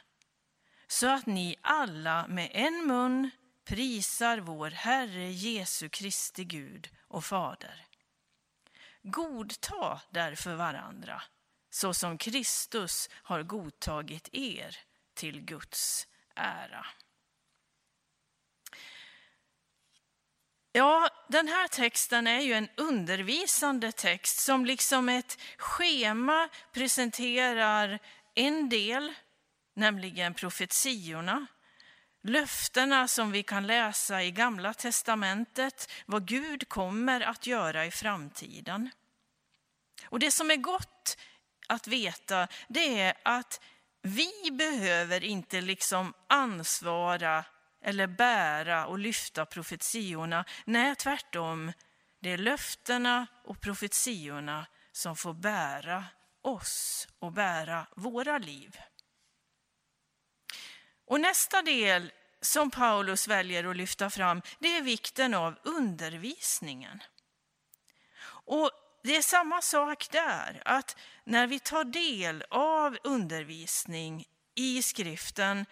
så 0.89 1.07
att 1.07 1.27
ni 1.27 1.57
alla 1.63 2.27
med 2.27 2.51
en 2.53 2.87
mun 2.87 3.31
prisar 3.65 4.39
vår 4.39 4.71
Herre 4.71 5.33
Jesu 5.33 5.89
Kristi 5.89 6.45
Gud 6.45 6.89
och 7.09 7.25
Fader. 7.25 7.88
Godta 9.03 10.01
därför 10.11 10.55
varandra, 10.55 11.23
så 11.71 11.95
som 11.95 12.19
Kristus 12.19 13.09
har 13.13 13.43
godtagit 13.43 14.29
er 14.33 14.77
till 15.15 15.41
Guds 15.41 16.07
ära. 16.35 16.87
Ja, 20.73 21.09
den 21.29 21.49
här 21.49 21.69
texten 21.69 22.27
är 22.27 22.41
ju 22.41 22.53
en 22.53 22.69
undervisande 22.77 23.93
text 23.93 24.39
som 24.39 24.67
liksom 24.67 25.09
ett 25.09 25.39
schema 25.59 26.49
presenterar 26.73 27.99
en 28.35 28.69
del, 28.69 29.15
nämligen 29.75 30.35
profetiorna, 30.35 31.47
löftena 32.23 33.09
som 33.09 33.33
vi 33.33 33.43
kan 33.43 33.67
läsa 33.67 34.23
i 34.23 34.31
Gamla 34.31 34.75
testamentet, 34.75 35.91
vad 36.07 36.27
Gud 36.27 36.69
kommer 36.69 37.21
att 37.21 37.47
göra 37.47 37.87
i 37.87 37.91
framtiden. 37.91 38.91
Och 40.05 40.19
det 40.19 40.31
som 40.31 40.51
är 40.51 40.57
gott 40.57 41.17
att 41.69 41.87
veta, 41.87 42.49
det 42.69 43.01
är 43.01 43.15
att 43.23 43.61
vi 44.03 44.51
behöver 44.53 45.25
inte 45.25 45.61
liksom 45.61 46.15
ansvara 46.29 47.45
eller 47.85 48.07
bära 48.07 48.87
och 48.87 48.99
lyfta 48.99 49.47
profetiorna. 49.47 50.45
Nej, 50.65 50.97
tvärtom. 50.97 51.73
Det 52.21 52.33
är 52.33 52.39
löftena 52.39 53.27
och 53.45 53.61
profetiorna 53.61 54.67
som 54.93 55.17
får 55.17 55.35
bära 55.35 56.05
oss 56.43 57.09
och 57.19 57.33
bära 57.33 57.87
våra 57.97 58.39
liv. 58.39 58.77
Och 61.09 61.21
nästa 61.21 61.63
del 61.63 62.13
som 62.41 62.71
Paulus 62.71 63.29
väljer 63.29 63.65
att 63.65 63.77
lyfta 63.77 64.11
fram, 64.11 64.43
det 64.59 64.77
är 64.77 64.83
vikten 64.83 65.35
av 65.35 65.59
undervisningen. 65.63 67.03
Och 68.29 68.71
det 69.03 69.17
är 69.17 69.23
samma 69.23 69.63
sak 69.63 70.11
där, 70.11 70.63
att 70.65 70.97
när 71.25 71.47
vi 71.47 71.59
tar 71.59 71.85
del 71.85 72.45
av 72.51 72.99
undervisning 73.05 74.25
i 74.55 74.83
skriften 74.83 75.67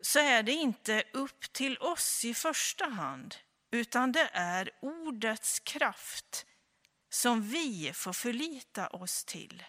så 0.00 0.18
är 0.18 0.42
det 0.42 0.52
inte 0.52 1.04
upp 1.12 1.52
till 1.52 1.78
oss 1.78 2.24
i 2.24 2.34
första 2.34 2.86
hand, 2.86 3.36
utan 3.70 4.12
det 4.12 4.30
är 4.32 4.70
ordets 4.82 5.60
kraft 5.60 6.46
som 7.10 7.42
vi 7.42 7.92
får 7.94 8.12
förlita 8.12 8.88
oss 8.88 9.24
till. 9.24 9.64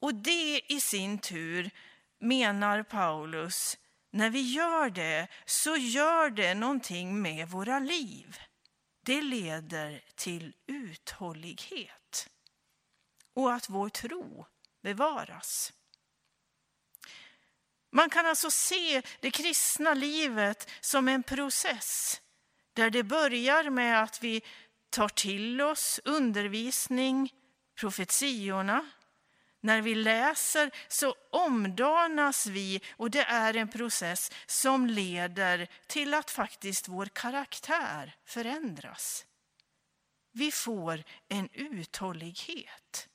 Och 0.00 0.14
det 0.14 0.72
i 0.72 0.80
sin 0.80 1.18
tur, 1.18 1.70
menar 2.24 2.82
Paulus, 2.82 3.78
när 4.10 4.30
vi 4.30 4.40
gör 4.40 4.90
det 4.90 5.28
så 5.44 5.76
gör 5.76 6.30
det 6.30 6.54
någonting 6.54 7.22
med 7.22 7.48
våra 7.48 7.78
liv. 7.78 8.38
Det 9.04 9.22
leder 9.22 10.04
till 10.14 10.54
uthållighet 10.66 12.28
och 13.34 13.52
att 13.52 13.68
vår 13.68 13.88
tro 13.88 14.46
bevaras. 14.82 15.72
Man 17.92 18.10
kan 18.10 18.26
alltså 18.26 18.50
se 18.50 19.02
det 19.20 19.30
kristna 19.30 19.94
livet 19.94 20.70
som 20.80 21.08
en 21.08 21.22
process 21.22 22.20
där 22.72 22.90
det 22.90 23.02
börjar 23.02 23.70
med 23.70 24.02
att 24.02 24.22
vi 24.22 24.42
tar 24.90 25.08
till 25.08 25.60
oss 25.60 26.00
undervisning, 26.04 27.32
profetiorna. 27.80 28.90
När 29.64 29.80
vi 29.80 29.94
läser 29.94 30.70
så 30.88 31.14
omdanas 31.30 32.46
vi 32.46 32.80
och 32.96 33.10
det 33.10 33.22
är 33.22 33.56
en 33.56 33.68
process 33.68 34.30
som 34.46 34.86
leder 34.86 35.68
till 35.86 36.14
att 36.14 36.30
faktiskt 36.30 36.88
vår 36.88 37.06
karaktär 37.06 38.16
förändras. 38.24 39.26
Vi 40.32 40.52
får 40.52 41.04
en 41.28 41.48
uthållighet. 41.52 43.08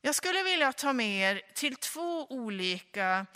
Jag 0.00 0.14
skulle 0.14 0.42
vilja 0.42 0.72
ta 0.72 0.92
med 0.92 1.32
er 1.32 1.42
till 1.54 1.76
två 1.76 2.26
olika 2.26 3.26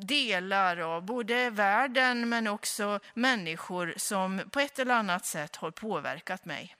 delar 0.00 0.76
av 0.76 1.04
både 1.04 1.50
världen 1.50 2.28
men 2.28 2.46
också 2.46 3.00
människor 3.14 3.94
som 3.96 4.42
på 4.50 4.60
ett 4.60 4.78
eller 4.78 4.94
annat 4.94 5.26
sätt 5.26 5.56
har 5.56 5.70
påverkat 5.70 6.44
mig. 6.44 6.76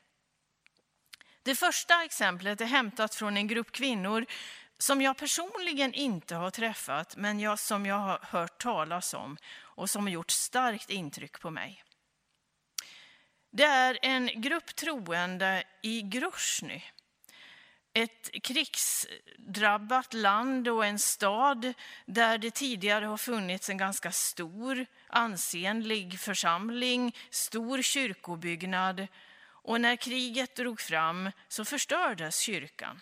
Det 1.42 1.54
första 1.54 2.04
exemplet 2.04 2.60
är 2.60 2.64
hämtat 2.66 3.14
från 3.14 3.36
en 3.36 3.46
grupp 3.46 3.72
kvinnor 3.72 4.26
som 4.78 5.02
jag 5.02 5.16
personligen 5.16 5.94
inte 5.94 6.34
har 6.34 6.50
träffat 6.50 7.16
men 7.16 7.40
jag, 7.40 7.58
som 7.58 7.86
jag 7.86 7.98
har 7.98 8.18
hört 8.22 8.62
talas 8.62 9.14
om 9.14 9.36
och 9.58 9.90
som 9.90 10.02
har 10.02 10.10
gjort 10.10 10.30
starkt 10.30 10.90
intryck 10.90 11.40
på 11.40 11.50
mig. 11.50 11.84
Det 13.52 13.64
är 13.64 13.98
en 14.02 14.40
grupp 14.40 14.76
troende 14.76 15.64
i 15.82 16.02
Grosny 16.02 16.82
ett 17.94 18.30
krigsdrabbat 18.42 20.14
land 20.14 20.68
och 20.68 20.86
en 20.86 20.98
stad 20.98 21.72
där 22.06 22.38
det 22.38 22.50
tidigare 22.50 23.04
har 23.04 23.16
funnits 23.16 23.70
en 23.70 23.76
ganska 23.76 24.12
stor 24.12 24.86
ansenlig 25.08 26.20
församling, 26.20 27.16
stor 27.30 27.82
kyrkobyggnad 27.82 29.06
och 29.62 29.80
när 29.80 29.96
kriget 29.96 30.56
drog 30.56 30.80
fram 30.80 31.30
så 31.48 31.64
förstördes 31.64 32.38
kyrkan. 32.38 33.00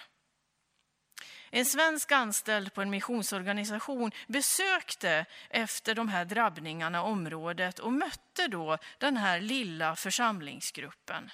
En 1.50 1.64
svensk 1.64 2.12
anställd 2.12 2.75
på 2.75 2.83
en 2.83 2.90
missionsorganisation 2.90 4.11
besökte 4.26 5.26
efter 5.50 5.95
de 5.95 6.09
här 6.09 6.25
drabbningarna 6.25 7.02
området 7.02 7.79
och 7.79 7.93
mötte 7.93 8.49
då 8.49 8.79
den 8.99 9.17
här 9.17 9.40
lilla 9.40 9.97
församlingsgruppen. 9.97 11.31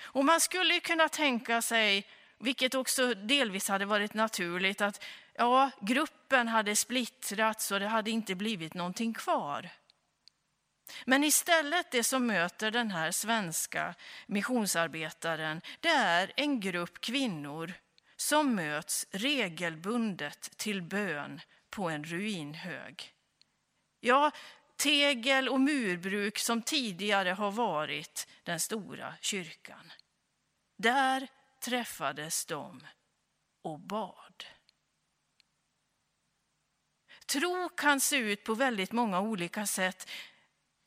Och 0.00 0.24
man 0.24 0.40
skulle 0.40 0.80
kunna 0.80 1.08
tänka 1.08 1.62
sig, 1.62 2.06
vilket 2.38 2.74
också 2.74 3.14
delvis 3.14 3.68
hade 3.68 3.84
varit 3.84 4.14
naturligt, 4.14 4.80
att 4.80 5.04
ja, 5.34 5.70
gruppen 5.80 6.48
hade 6.48 6.76
splittrats 6.76 7.70
och 7.70 7.80
det 7.80 7.88
hade 7.88 8.10
inte 8.10 8.34
blivit 8.34 8.74
någonting 8.74 9.14
kvar. 9.14 9.70
Men 11.04 11.24
istället 11.24 11.90
det 11.90 12.04
som 12.04 12.26
möter 12.26 12.70
den 12.70 12.90
här 12.90 13.10
svenska 13.10 13.94
missionsarbetaren, 14.26 15.60
det 15.80 15.88
är 15.88 16.32
en 16.36 16.60
grupp 16.60 17.00
kvinnor 17.00 17.72
som 18.16 18.54
möts 18.54 19.06
regelbundet 19.10 20.56
till 20.56 20.82
bön 20.82 21.40
på 21.70 21.88
en 21.88 22.04
ruinhög. 22.04 23.12
Ja, 24.00 24.30
tegel 24.76 25.48
och 25.48 25.60
murbruk 25.60 26.38
som 26.38 26.62
tidigare 26.62 27.30
har 27.30 27.50
varit 27.50 28.28
den 28.42 28.60
stora 28.60 29.14
kyrkan. 29.20 29.92
Där 30.76 31.28
träffades 31.60 32.46
de 32.46 32.86
och 33.62 33.80
bad. 33.80 34.44
Tro 37.26 37.68
kan 37.68 38.00
se 38.00 38.16
ut 38.16 38.44
på 38.44 38.54
väldigt 38.54 38.92
många 38.92 39.20
olika 39.20 39.66
sätt. 39.66 40.08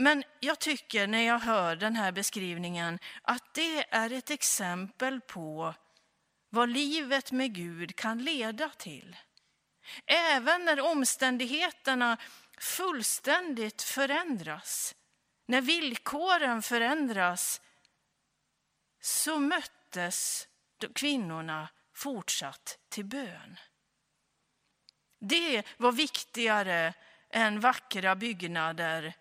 Men 0.01 0.23
jag 0.39 0.59
tycker 0.59 1.07
när 1.07 1.21
jag 1.21 1.39
hör 1.39 1.75
den 1.75 1.95
här 1.95 2.11
beskrivningen 2.11 2.99
att 3.21 3.53
det 3.53 3.93
är 3.93 4.11
ett 4.11 4.29
exempel 4.29 5.21
på 5.21 5.73
vad 6.49 6.69
livet 6.69 7.31
med 7.31 7.55
Gud 7.55 7.95
kan 7.95 8.23
leda 8.23 8.69
till. 8.69 9.17
Även 10.05 10.65
när 10.65 10.81
omständigheterna 10.81 12.17
fullständigt 12.59 13.81
förändras, 13.81 14.95
när 15.45 15.61
villkoren 15.61 16.61
förändras, 16.61 17.61
så 19.01 19.39
möttes 19.39 20.47
kvinnorna 20.95 21.69
fortsatt 21.95 22.79
till 22.89 23.05
bön. 23.05 23.59
Det 25.19 25.63
var 25.77 25.91
viktigare 25.91 26.93
än 27.29 27.59
vackra 27.59 28.15
byggnader, 28.15 29.13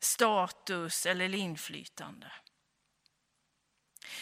status 0.00 1.06
eller 1.06 1.34
inflytande. 1.34 2.32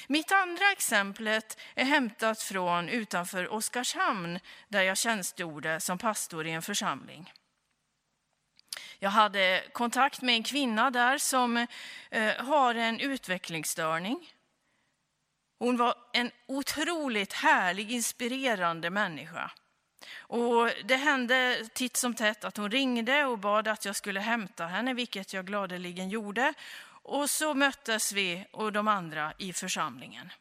Mitt 0.09 0.33
andra 0.33 0.73
exemplet 0.73 1.59
är 1.75 1.85
hämtat 1.85 2.43
från 2.43 2.89
utanför 2.89 3.49
Oskarshamn 3.53 4.39
där 4.69 4.83
jag 4.83 4.99
tjänstgjorde 4.99 5.81
som 5.81 5.99
pastor 5.99 6.47
i 6.47 6.51
en 6.51 6.63
församling. 6.63 7.33
Jag 8.99 9.11
hade 9.11 9.65
kontakt 9.73 10.23
med 10.23 10.35
en 10.35 10.43
kvinna 10.43 10.91
där 10.91 11.19
som 11.19 11.67
eh, 12.11 12.35
har 12.45 12.75
en 12.75 13.01
utvecklingsstörning. 13.01 14.33
Hon 15.59 15.77
var 15.77 15.95
en 16.13 16.31
otroligt 16.49 17.33
härlig, 17.33 17.91
inspirerande 17.93 18.91
människa. 18.91 19.51
Och 20.19 20.71
det 20.85 20.97
hände 20.97 21.69
titt 21.75 21.97
som 21.97 22.15
tätt 22.15 22.45
att 22.45 22.57
hon 22.57 22.71
ringde 22.71 23.25
och 23.25 23.39
bad 23.39 23.69
att 23.69 23.85
jag 23.85 23.97
skulle 23.97 24.21
hämta 24.21 24.67
henne, 24.67 24.95
vilket 24.95 25.33
jag 25.33 25.47
gladeligen 25.47 26.09
gjorde. 26.09 26.55
Och 27.03 27.31
så 27.31 27.55
möttes 27.55 28.13
vi 28.13 28.47
och 28.51 28.73
de 28.73 28.89
andra 28.89 29.33
i 29.39 29.53
församlingen. 29.53 30.33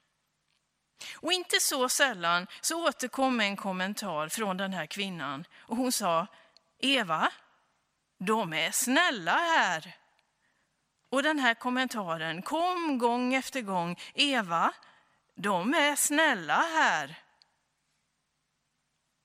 Och 1.15 1.33
inte 1.33 1.59
så 1.59 1.89
sällan 1.89 2.47
så 2.61 2.87
återkom 2.87 3.39
en 3.39 3.55
kommentar 3.55 4.29
från 4.29 4.57
den 4.57 4.73
här 4.73 4.85
kvinnan 4.85 5.45
och 5.57 5.77
hon 5.77 5.91
sa 5.91 6.27
Eva, 6.79 7.31
de 8.19 8.53
är 8.53 8.71
snälla 8.71 9.31
här. 9.31 9.95
Och 11.09 11.23
den 11.23 11.39
här 11.39 11.53
kommentaren 11.53 12.41
kom 12.41 12.97
gång 12.97 13.33
efter 13.33 13.61
gång. 13.61 13.99
Eva, 14.13 14.73
de 15.35 15.73
är 15.73 15.95
snälla 15.95 16.61
här. 16.61 17.24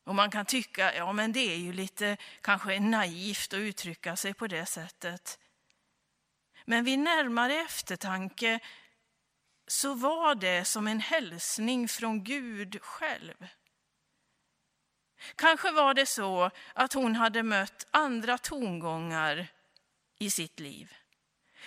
Och 0.04 0.14
man 0.14 0.30
kan 0.30 0.46
tycka, 0.46 0.94
ja 0.94 1.12
men 1.12 1.32
det 1.32 1.54
är 1.54 1.56
ju 1.56 1.72
lite 1.72 2.16
kanske 2.40 2.80
naivt 2.80 3.52
att 3.52 3.58
uttrycka 3.58 4.16
sig 4.16 4.34
på 4.34 4.46
det 4.46 4.66
sättet. 4.66 5.38
Men 6.64 6.84
vid 6.84 6.98
närmare 6.98 7.54
eftertanke 7.54 8.60
så 9.66 9.94
var 9.94 10.34
det 10.34 10.64
som 10.64 10.86
en 10.86 11.00
hälsning 11.00 11.88
från 11.88 12.24
Gud 12.24 12.82
själv. 12.82 13.46
Kanske 15.36 15.70
var 15.70 15.94
det 15.94 16.06
så 16.06 16.50
att 16.74 16.92
hon 16.92 17.16
hade 17.16 17.42
mött 17.42 17.86
andra 17.90 18.38
tongångar 18.38 19.46
i 20.18 20.30
sitt 20.30 20.60
liv. 20.60 20.94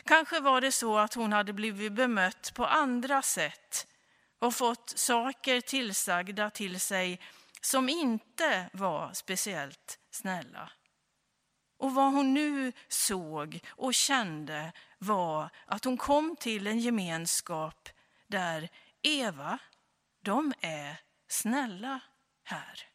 Kanske 0.05 0.39
var 0.39 0.61
det 0.61 0.71
så 0.71 0.97
att 0.97 1.13
hon 1.13 1.33
hade 1.33 1.53
blivit 1.53 1.93
bemött 1.93 2.51
på 2.55 2.65
andra 2.65 3.21
sätt 3.21 3.87
och 4.39 4.55
fått 4.55 4.89
saker 4.89 5.61
tillsagda 5.61 6.49
till 6.49 6.79
sig 6.79 7.19
som 7.65 7.89
inte 7.89 8.69
var 8.73 9.13
speciellt 9.13 9.99
snälla. 10.11 10.71
Och 11.77 11.93
vad 11.93 12.13
hon 12.13 12.33
nu 12.33 12.71
såg 12.87 13.59
och 13.69 13.93
kände 13.93 14.71
var 14.97 15.49
att 15.65 15.85
hon 15.85 15.97
kom 15.97 16.35
till 16.35 16.67
en 16.67 16.79
gemenskap 16.79 17.89
där 18.27 18.69
Eva, 19.01 19.59
de 20.21 20.53
är 20.61 20.95
snälla 21.27 21.99
här. 22.43 22.87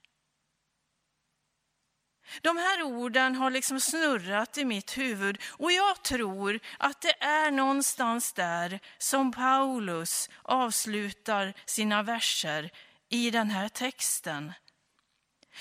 De 2.43 2.57
här 2.57 2.83
orden 2.83 3.35
har 3.35 3.51
liksom 3.51 3.81
snurrat 3.81 4.59
i 4.59 4.65
mitt 4.65 4.99
huvud 4.99 5.43
och 5.47 5.73
jag 5.73 6.03
tror 6.05 6.61
att 6.79 7.01
det 7.01 7.23
är 7.23 7.51
någonstans 7.51 8.33
där 8.33 8.81
som 8.99 9.33
Paulus 9.33 10.31
avslutar 10.43 11.55
sina 11.67 12.03
verser 12.03 12.71
i 13.09 13.31
den 13.31 13.51
här 13.51 13.69
texten. 13.69 14.53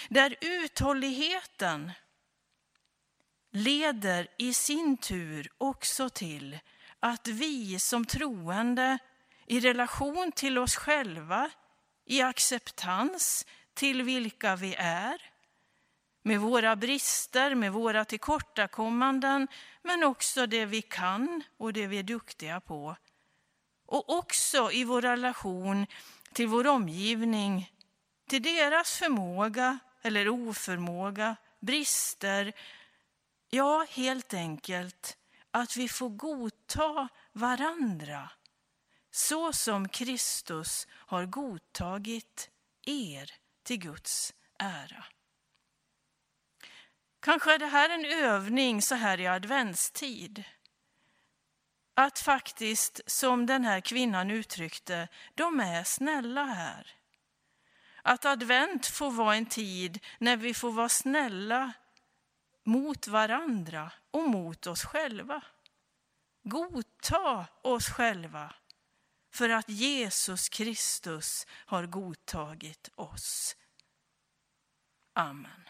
Där 0.09 0.35
uthålligheten 0.41 1.91
leder 3.51 4.27
i 4.37 4.53
sin 4.53 4.97
tur 4.97 5.51
också 5.57 6.09
till 6.09 6.59
att 6.99 7.27
vi 7.27 7.79
som 7.79 8.05
troende 8.05 8.97
i 9.45 9.59
relation 9.59 10.31
till 10.31 10.57
oss 10.57 10.75
själva, 10.75 11.49
i 12.05 12.21
acceptans 12.21 13.45
till 13.73 14.03
vilka 14.03 14.55
vi 14.55 14.75
är, 14.75 15.21
med 16.23 16.39
våra 16.39 16.75
brister, 16.75 17.55
med 17.55 17.71
våra 17.71 18.05
tillkortakommanden, 18.05 19.47
men 19.81 20.03
också 20.03 20.47
det 20.47 20.65
vi 20.65 20.81
kan 20.81 21.43
och 21.57 21.73
det 21.73 21.87
vi 21.87 21.99
är 21.99 22.03
duktiga 22.03 22.59
på. 22.61 22.95
Och 23.85 24.09
också 24.09 24.71
i 24.71 24.83
vår 24.83 25.01
relation 25.01 25.85
till 26.33 26.47
vår 26.47 26.67
omgivning, 26.67 27.71
till 28.29 28.43
deras 28.43 28.97
förmåga 28.97 29.79
eller 30.01 30.29
oförmåga, 30.29 31.35
brister, 31.59 32.53
ja, 33.49 33.85
helt 33.89 34.33
enkelt 34.33 35.17
att 35.51 35.77
vi 35.77 35.89
får 35.89 36.09
godta 36.09 37.07
varandra 37.31 38.29
så 39.11 39.53
som 39.53 39.89
Kristus 39.89 40.87
har 40.91 41.25
godtagit 41.25 42.49
er 42.85 43.33
till 43.63 43.79
Guds 43.79 44.33
ära. 44.59 45.05
Kanske 47.19 47.53
är 47.53 47.59
det 47.59 47.67
här 47.67 47.89
en 47.89 48.05
övning 48.05 48.81
så 48.81 48.95
här 48.95 49.19
i 49.19 49.27
adventstid. 49.27 50.43
Att 51.99 52.19
faktiskt, 52.19 53.01
som 53.05 53.45
den 53.45 53.63
här 53.63 53.81
kvinnan 53.81 54.31
uttryckte, 54.31 55.07
de 55.35 55.59
är 55.59 55.83
snälla 55.83 56.43
här. 56.43 56.95
Att 58.01 58.25
advent 58.25 58.85
får 58.85 59.11
vara 59.11 59.35
en 59.35 59.45
tid 59.45 59.99
när 60.19 60.37
vi 60.37 60.53
får 60.53 60.71
vara 60.71 60.89
snälla 60.89 61.73
mot 62.63 63.07
varandra 63.07 63.91
och 64.11 64.29
mot 64.29 64.67
oss 64.67 64.83
själva. 64.83 65.41
Godta 66.43 67.47
oss 67.61 67.89
själva 67.89 68.53
för 69.33 69.49
att 69.49 69.69
Jesus 69.69 70.49
Kristus 70.49 71.47
har 71.49 71.85
godtagit 71.85 72.89
oss. 72.95 73.55
Amen. 75.13 75.69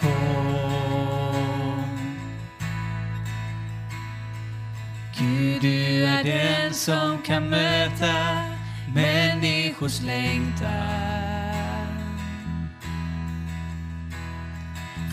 kom. 0.01 0.11
Gud, 5.19 5.63
du 5.63 6.05
är 6.05 6.25
den 6.25 6.75
som 6.75 7.23
kan 7.23 7.49
möta 7.49 8.15
människors 8.95 10.01
längtan. 10.03 11.22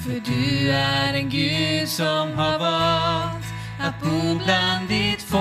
För 0.10 0.20
du 0.20 0.72
är 0.72 1.14
en 1.14 1.30
Gud 1.30 1.90
som 1.90 2.34
har 2.38 2.60
valt 2.60 3.46
att 3.80 4.02
bo 4.02 4.40
bland 4.46 4.90
ditt 4.90 5.22
folk. 5.22 5.40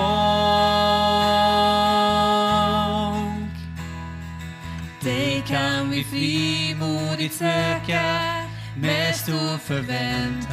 Dig 5.01 5.43
kan 5.47 5.89
vi 5.89 6.03
frimodigt 6.03 7.33
söka 7.35 8.35
med 8.77 9.15
stor 9.15 9.57
förväntan. 9.57 10.49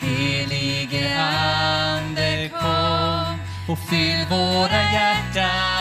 Helige 0.00 1.20
Ande 1.20 2.50
kom 2.60 3.38
och 3.68 3.78
fyll 3.78 4.26
våra 4.30 4.82
hjärtan. 4.92 5.79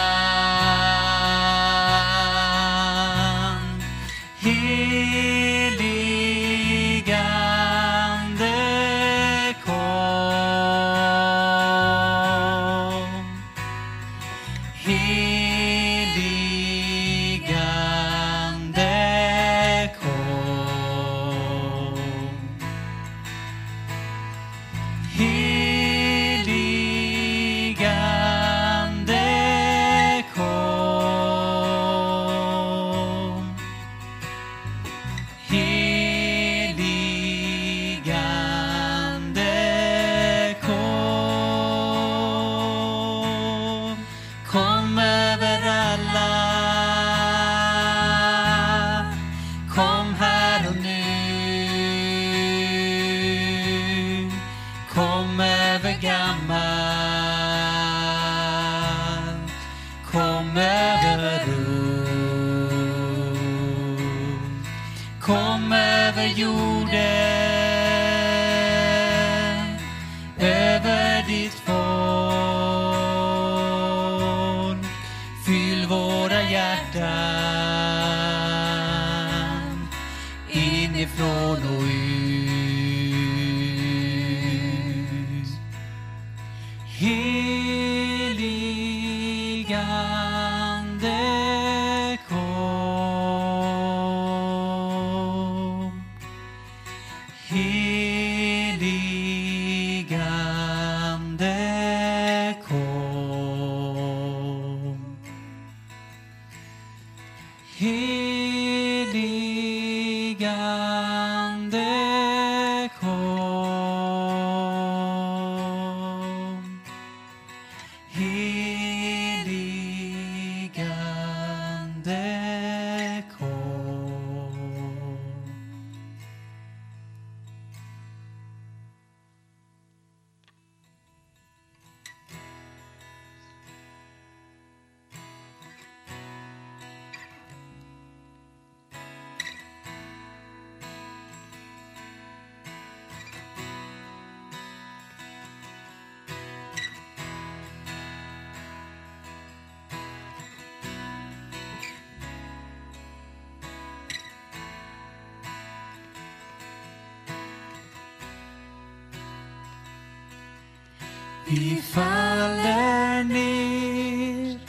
Vi 161.51 161.81
faller 161.81 163.23
ner 163.23 164.59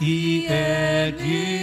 i 0.00 0.46
ödmjukhet 0.50 1.57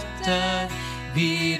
fötter. 0.00 0.70
Vi 1.14 1.58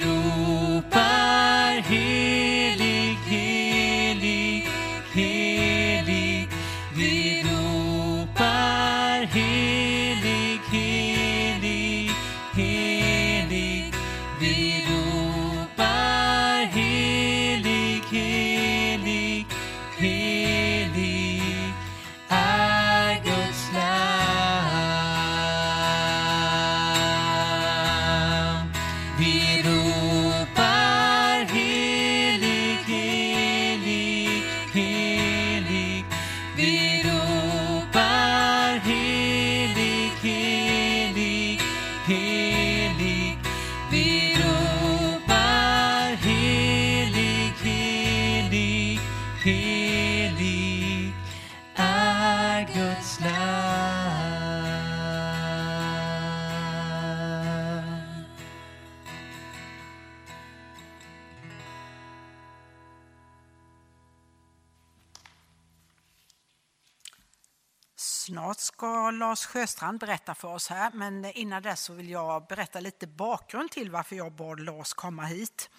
Lars 69.37 69.47
Sjöstrand 69.47 69.99
berätta 69.99 70.35
för 70.35 70.49
oss 70.49 70.69
här, 70.69 70.91
men 70.95 71.25
innan 71.25 71.63
dess 71.63 71.81
så 71.81 71.93
vill 71.93 72.11
jag 72.11 72.47
berätta 72.47 72.81
lite 72.81 73.07
bakgrund 73.07 73.71
till 73.71 73.91
varför 73.91 74.17
jag 74.17 74.33
bad 74.33 74.61
Lars 74.61 74.93
komma 74.93 75.25
hit. 75.25 75.71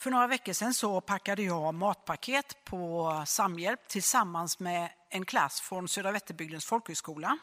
För 0.00 0.10
några 0.10 0.26
veckor 0.26 0.52
sedan 0.52 0.74
så 0.74 1.00
packade 1.00 1.42
jag 1.42 1.74
matpaket 1.74 2.64
på 2.64 3.22
Samhjälp 3.26 3.88
tillsammans 3.88 4.58
med 4.58 4.90
en 5.10 5.24
klass 5.24 5.60
från 5.60 5.88
Södra 5.88 6.12
Vätterbygdens 6.12 6.66
folkhögskola. 6.66 7.38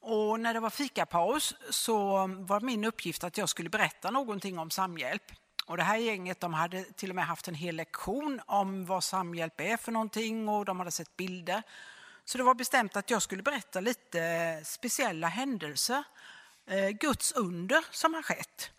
Och 0.00 0.40
när 0.40 0.54
det 0.54 0.60
var 0.60 0.70
fikapaus 0.70 1.54
så 1.70 2.26
var 2.26 2.60
min 2.60 2.84
uppgift 2.84 3.24
att 3.24 3.38
jag 3.38 3.48
skulle 3.48 3.70
berätta 3.70 4.10
någonting 4.10 4.58
om 4.58 4.70
Samhjälp. 4.70 5.32
Och 5.66 5.76
det 5.76 5.82
här 5.82 5.96
gänget 5.96 6.40
de 6.40 6.54
hade 6.54 6.84
till 6.84 7.10
och 7.10 7.16
med 7.16 7.26
haft 7.26 7.48
en 7.48 7.54
hel 7.54 7.76
lektion 7.76 8.40
om 8.46 8.86
vad 8.86 9.04
Samhjälp 9.04 9.60
är 9.60 9.76
för 9.76 9.92
någonting 9.92 10.48
och 10.48 10.64
de 10.64 10.78
hade 10.78 10.90
sett 10.90 11.16
bilder. 11.16 11.62
Så 12.28 12.38
det 12.38 12.44
var 12.44 12.54
bestämt 12.54 12.96
att 12.96 13.10
jag 13.10 13.22
skulle 13.22 13.42
berätta 13.42 13.80
lite 13.80 14.20
eh, 14.22 14.62
speciella 14.64 15.28
händelser, 15.28 16.04
eh, 16.66 16.88
Guds 16.88 17.32
under 17.32 17.84
som 17.90 18.14
har 18.14 18.22
skett. 18.22 18.70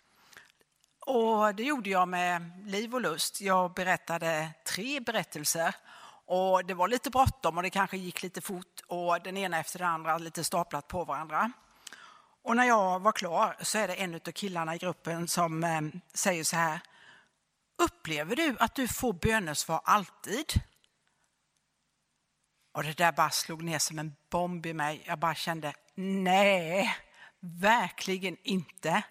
Och 0.99 1.55
det 1.55 1.63
gjorde 1.63 1.89
jag 1.89 2.07
med 2.07 2.51
liv 2.65 2.95
och 2.95 3.01
lust. 3.01 3.41
Jag 3.41 3.73
berättade 3.73 4.49
tre 4.65 4.99
berättelser 4.99 5.75
och 6.25 6.65
det 6.65 6.73
var 6.73 6.88
lite 6.88 7.10
bråttom 7.10 7.57
och 7.57 7.63
det 7.63 7.69
kanske 7.69 7.97
gick 7.97 8.23
lite 8.23 8.41
fort 8.41 8.81
och 8.88 9.21
den 9.21 9.38
ena 9.38 9.60
efter 9.60 9.79
den 9.79 9.88
andra 9.88 10.17
lite 10.17 10.43
staplat 10.43 10.88
på 10.88 11.03
varandra. 11.03 11.51
Och 12.43 12.55
när 12.55 12.63
jag 12.63 12.99
var 12.99 13.12
klar 13.12 13.55
så 13.62 13.77
är 13.77 13.88
det 13.88 13.95
en 13.95 14.15
av 14.15 14.19
killarna 14.19 14.75
i 14.75 14.77
gruppen 14.77 15.27
som 15.27 15.63
eh, 15.63 15.81
säger 16.13 16.43
så 16.43 16.55
här. 16.55 16.79
Upplever 17.77 18.36
du 18.36 18.55
att 18.60 18.75
du 18.75 18.88
får 18.88 19.13
bönesvar 19.13 19.81
alltid? 19.83 20.62
Och 22.77 22.83
det 22.83 22.97
där 22.97 23.11
bara 23.11 23.29
slog 23.29 23.63
ner 23.63 23.79
som 23.79 23.99
en 23.99 24.15
bomb 24.29 24.65
i 24.65 24.73
mig. 24.73 25.03
Jag 25.05 25.19
bara 25.19 25.35
kände, 25.35 25.73
nej, 25.95 26.95
verkligen 27.39 28.37
inte. 28.43 29.03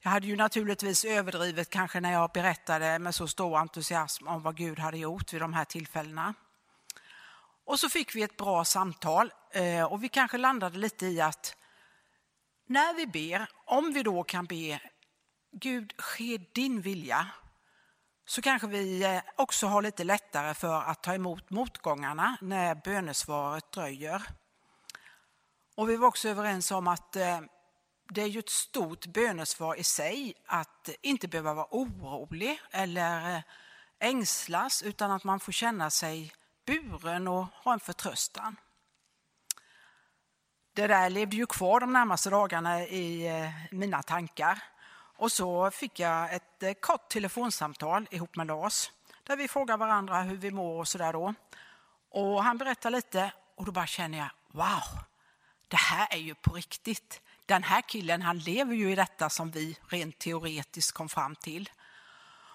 Jag 0.00 0.10
hade 0.10 0.26
ju 0.26 0.36
naturligtvis 0.36 1.04
överdrivet 1.04 1.70
kanske 1.70 2.00
när 2.00 2.12
jag 2.12 2.30
berättade 2.32 2.98
med 2.98 3.14
så 3.14 3.28
stor 3.28 3.58
entusiasm 3.58 4.28
om 4.28 4.42
vad 4.42 4.56
Gud 4.56 4.78
hade 4.78 4.98
gjort 4.98 5.32
vid 5.32 5.40
de 5.40 5.54
här 5.54 5.64
tillfällena. 5.64 6.34
Och 7.64 7.80
så 7.80 7.88
fick 7.88 8.14
vi 8.14 8.22
ett 8.22 8.36
bra 8.36 8.64
samtal 8.64 9.32
eh, 9.50 9.84
och 9.84 10.04
vi 10.04 10.08
kanske 10.08 10.38
landade 10.38 10.78
lite 10.78 11.06
i 11.06 11.20
att 11.20 11.56
när 12.66 12.94
vi 12.94 13.06
ber, 13.06 13.48
om 13.64 13.92
vi 13.92 14.02
då 14.02 14.22
kan 14.22 14.44
be 14.44 14.80
Gud 15.52 15.94
ske 15.98 16.38
din 16.52 16.80
vilja, 16.80 17.26
så 18.28 18.42
kanske 18.42 18.68
vi 18.68 19.04
eh, 19.04 19.20
också 19.36 19.66
har 19.66 19.82
lite 19.82 20.04
lättare 20.04 20.54
för 20.54 20.82
att 20.82 21.02
ta 21.02 21.14
emot 21.14 21.50
motgångarna 21.50 22.36
när 22.40 22.74
bönesvaret 22.74 23.72
dröjer. 23.72 24.22
Och 25.76 25.88
vi 25.88 25.96
var 25.96 26.08
också 26.08 26.28
överens 26.28 26.70
om 26.70 26.88
att 26.88 27.16
eh, 27.16 27.40
det 28.08 28.22
är 28.22 28.26
ju 28.26 28.38
ett 28.38 28.48
stort 28.48 29.06
bönesvar 29.06 29.74
i 29.80 29.84
sig 29.84 30.34
att 30.46 30.88
inte 31.02 31.28
behöva 31.28 31.54
vara 31.54 31.66
orolig 31.70 32.60
eller 32.70 33.36
eh, 33.36 33.42
ängslas 33.98 34.82
utan 34.82 35.10
att 35.10 35.24
man 35.24 35.40
får 35.40 35.52
känna 35.52 35.90
sig 35.90 36.32
buren 36.66 37.28
och 37.28 37.46
ha 37.64 37.72
en 37.72 37.80
förtröstan. 37.80 38.56
Det 40.74 40.86
där 40.86 41.10
levde 41.10 41.36
ju 41.36 41.46
kvar 41.46 41.80
de 41.80 41.92
närmaste 41.92 42.30
dagarna 42.30 42.82
i 42.82 43.30
mina 43.70 44.02
tankar. 44.02 44.62
Och 45.18 45.32
så 45.32 45.70
fick 45.70 45.98
jag 45.98 46.34
ett 46.34 46.62
eh, 46.62 46.72
kort 46.72 47.08
telefonsamtal 47.08 48.08
ihop 48.10 48.36
med 48.36 48.46
Lars 48.46 48.90
där 49.22 49.36
vi 49.36 49.48
frågar 49.48 49.76
varandra 49.76 50.22
hur 50.22 50.36
vi 50.36 50.50
mår 50.50 50.78
och 50.78 50.88
sådär 50.88 51.12
då. 51.12 51.34
Och 52.10 52.44
han 52.44 52.58
berättar 52.58 52.90
lite 52.90 53.32
och 53.56 53.64
då 53.64 53.72
bara 53.72 53.86
känner 53.86 54.18
jag, 54.18 54.28
wow, 54.52 55.04
det 55.68 55.76
här 55.76 56.08
är 56.10 56.18
ju 56.18 56.34
på 56.34 56.54
riktigt. 56.54 57.20
Den 57.46 57.62
här 57.62 57.80
killen 57.80 58.22
han 58.22 58.38
lever 58.38 58.74
ju 58.74 58.92
i 58.92 58.94
detta 58.94 59.30
som 59.30 59.50
vi 59.50 59.78
rent 59.88 60.18
teoretiskt 60.18 60.92
kom 60.92 61.08
fram 61.08 61.36
till. 61.36 61.70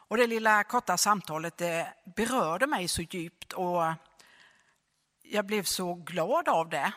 Och 0.08 0.18
det 0.18 0.28
lilla 0.28 0.64
korta 0.64 0.98
samtalet 0.98 1.58
det 1.58 1.94
berörde 2.16 2.68
mig 2.68 2.88
så 2.88 3.02
djupt 3.02 3.54
och 3.54 3.94
jag 5.24 5.46
blev 5.46 5.64
så 5.64 5.94
glad 5.94 6.50
av 6.50 6.70
det. 6.70 6.94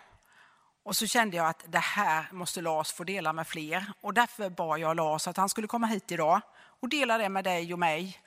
Och 0.86 0.96
så 0.96 1.06
kände 1.06 1.36
jag 1.36 1.46
att 1.46 1.64
det 1.68 1.78
här 1.78 2.26
måste 2.32 2.60
Lars 2.60 2.92
få 2.92 3.04
dela 3.04 3.32
med 3.32 3.46
fler. 3.46 3.92
Och 4.00 4.14
därför 4.14 4.50
bad 4.50 4.78
jag 4.78 4.96
Lars 4.96 5.28
att 5.28 5.36
han 5.36 5.48
skulle 5.48 5.66
komma 5.66 5.86
hit 5.86 6.12
idag 6.12 6.40
och 6.80 6.88
dela 6.88 7.18
det 7.18 7.28
med 7.28 7.44
dig 7.44 7.72
och 7.72 7.78
mig. 7.78 8.18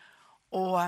Och 0.50 0.80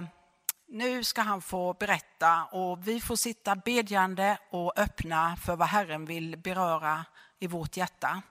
nu 0.68 1.04
ska 1.04 1.22
han 1.22 1.42
få 1.42 1.74
berätta 1.74 2.44
och 2.44 2.88
vi 2.88 3.02
får 3.02 3.16
sitta 3.16 3.56
bedjande 3.56 4.38
och 4.50 4.80
öppna 4.80 5.36
för 5.36 5.56
vad 5.56 5.68
Herren 5.68 6.06
vill 6.06 6.38
beröra 6.38 7.06
i 7.40 7.48
vårt 7.48 7.78
hjärta. 7.78 8.22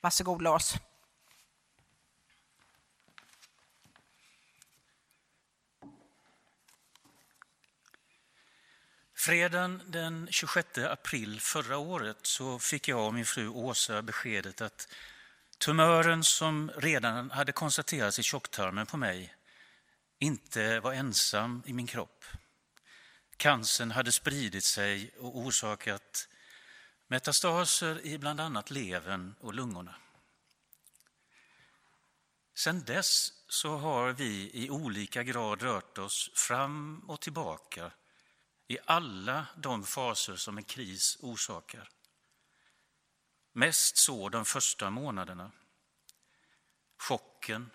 Varsågod 0.00 0.42
Lars. 0.42 0.74
Fredagen 9.24 9.82
den 9.86 10.28
26 10.30 10.78
april 10.78 11.40
förra 11.40 11.78
året 11.78 12.18
så 12.22 12.58
fick 12.58 12.88
jag 12.88 13.06
och 13.06 13.14
min 13.14 13.26
fru 13.26 13.48
Åsa 13.48 14.02
beskedet 14.02 14.60
att 14.60 14.88
tumören 15.58 16.24
som 16.24 16.70
redan 16.76 17.30
hade 17.30 17.52
konstaterats 17.52 18.18
i 18.18 18.22
tjocktarmen 18.22 18.86
på 18.86 18.96
mig 18.96 19.34
inte 20.18 20.80
var 20.80 20.92
ensam 20.92 21.62
i 21.66 21.72
min 21.72 21.86
kropp. 21.86 22.24
Cancern 23.36 23.90
hade 23.90 24.12
spridit 24.12 24.64
sig 24.64 25.10
och 25.18 25.38
orsakat 25.38 26.28
metastaser 27.06 28.06
i 28.06 28.18
bland 28.18 28.40
annat 28.40 28.70
levern 28.70 29.34
och 29.40 29.54
lungorna. 29.54 29.94
Sedan 32.54 32.84
dess 32.84 33.32
så 33.48 33.76
har 33.76 34.12
vi 34.12 34.50
i 34.54 34.70
olika 34.70 35.22
grad 35.22 35.62
rört 35.62 35.98
oss 35.98 36.30
fram 36.34 37.04
och 37.08 37.20
tillbaka 37.20 37.90
i 38.66 38.78
alla 38.84 39.46
de 39.56 39.84
faser 39.84 40.36
som 40.36 40.58
en 40.58 40.64
kris 40.64 41.16
orsakar. 41.20 41.88
Mest 43.52 43.96
så 43.96 44.28
de 44.28 44.44
första 44.44 44.90
månaderna. 44.90 45.50
Chocken, 46.96 47.70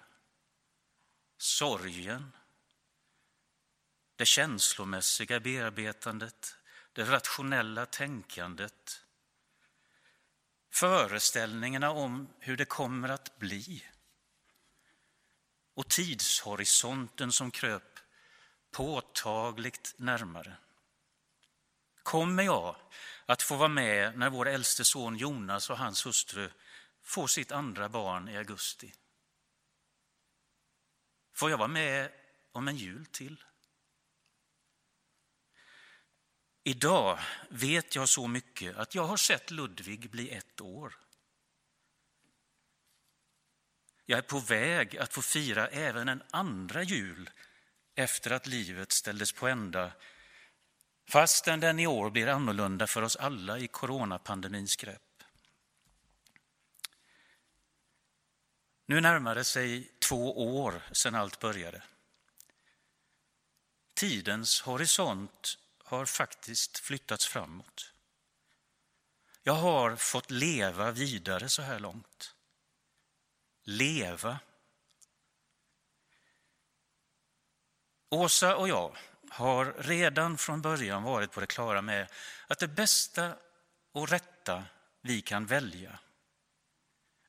sorgen, 1.38 2.32
det 4.16 4.26
känslomässiga 4.26 5.40
bearbetandet, 5.40 6.56
det 6.94 7.04
rationella 7.04 7.86
tänkandet, 7.86 9.06
föreställningarna 10.72 11.92
om 11.92 12.28
hur 12.40 12.58
det 12.58 12.66
kommer 12.66 13.10
att 13.10 13.40
bli 13.40 13.84
och 15.74 15.90
tidshorisonten 15.90 17.32
som 17.32 17.52
kröp 17.52 18.00
påtagligt 18.72 19.94
närmare. 19.98 20.58
Kommer 22.10 22.44
jag 22.44 22.76
att 23.26 23.42
få 23.42 23.56
vara 23.56 23.70
med 23.70 24.18
när 24.18 24.30
vår 24.30 24.48
äldste 24.48 24.86
son 24.86 25.18
Jonas 25.18 25.70
och 25.70 25.78
hans 25.78 26.06
hustru 26.06 26.50
får 27.02 27.28
sitt 27.28 27.52
andra 27.52 27.90
barn 27.90 28.30
i 28.30 28.38
augusti? 28.38 28.94
Får 31.34 31.50
jag 31.50 31.58
vara 31.58 31.68
med 31.68 32.12
om 32.52 32.68
en 32.68 32.78
jul 32.78 33.06
till? 33.06 33.44
Idag 36.64 37.20
vet 37.50 37.96
jag 37.96 38.10
så 38.10 38.28
mycket 38.28 38.78
att 38.78 38.96
jag 38.96 39.04
har 39.04 39.18
sett 39.18 39.52
Ludvig 39.52 40.10
bli 40.10 40.30
ett 40.30 40.62
år. 40.62 40.98
Jag 44.06 44.18
är 44.18 44.24
på 44.24 44.40
väg 44.40 44.98
att 44.98 45.14
få 45.14 45.22
fira 45.22 45.68
även 45.68 46.10
en 46.10 46.24
andra 46.32 46.84
jul 46.84 47.30
efter 47.96 48.32
att 48.32 48.48
livet 48.48 48.92
ställdes 48.92 49.32
på 49.32 49.48
ända 49.48 49.92
fastän 51.10 51.60
den 51.60 51.80
i 51.80 51.88
år 51.88 52.10
blir 52.10 52.28
annorlunda 52.28 52.88
för 52.88 53.02
oss 53.02 53.16
alla 53.16 53.60
i 53.60 53.68
coronapandemins 53.68 54.76
grepp. 54.76 55.24
Nu 58.86 59.02
närmar 59.02 59.36
det 59.36 59.44
sig 59.44 59.92
två 60.00 60.56
år 60.58 60.82
sedan 60.92 61.16
allt 61.16 61.40
började. 61.40 61.84
Tidens 63.94 64.62
horisont 64.62 65.58
har 65.84 66.06
faktiskt 66.06 66.80
flyttats 66.80 67.28
framåt. 67.28 67.94
Jag 69.44 69.54
har 69.54 69.96
fått 69.96 70.32
leva 70.32 70.92
vidare 70.92 71.50
så 71.50 71.62
här 71.62 71.80
långt. 71.80 72.36
Leva. 73.64 74.40
Åsa 78.10 78.56
och 78.56 78.70
jag 78.70 78.98
har 79.30 79.74
redan 79.78 80.38
från 80.38 80.62
början 80.62 81.04
varit 81.04 81.32
på 81.32 81.40
det 81.40 81.48
klara 81.48 81.82
med 81.82 82.08
att 82.48 82.60
det 82.60 82.68
bästa 82.68 83.36
och 83.92 84.10
rätta 84.10 84.64
vi 85.02 85.22
kan 85.22 85.46
välja 85.46 86.00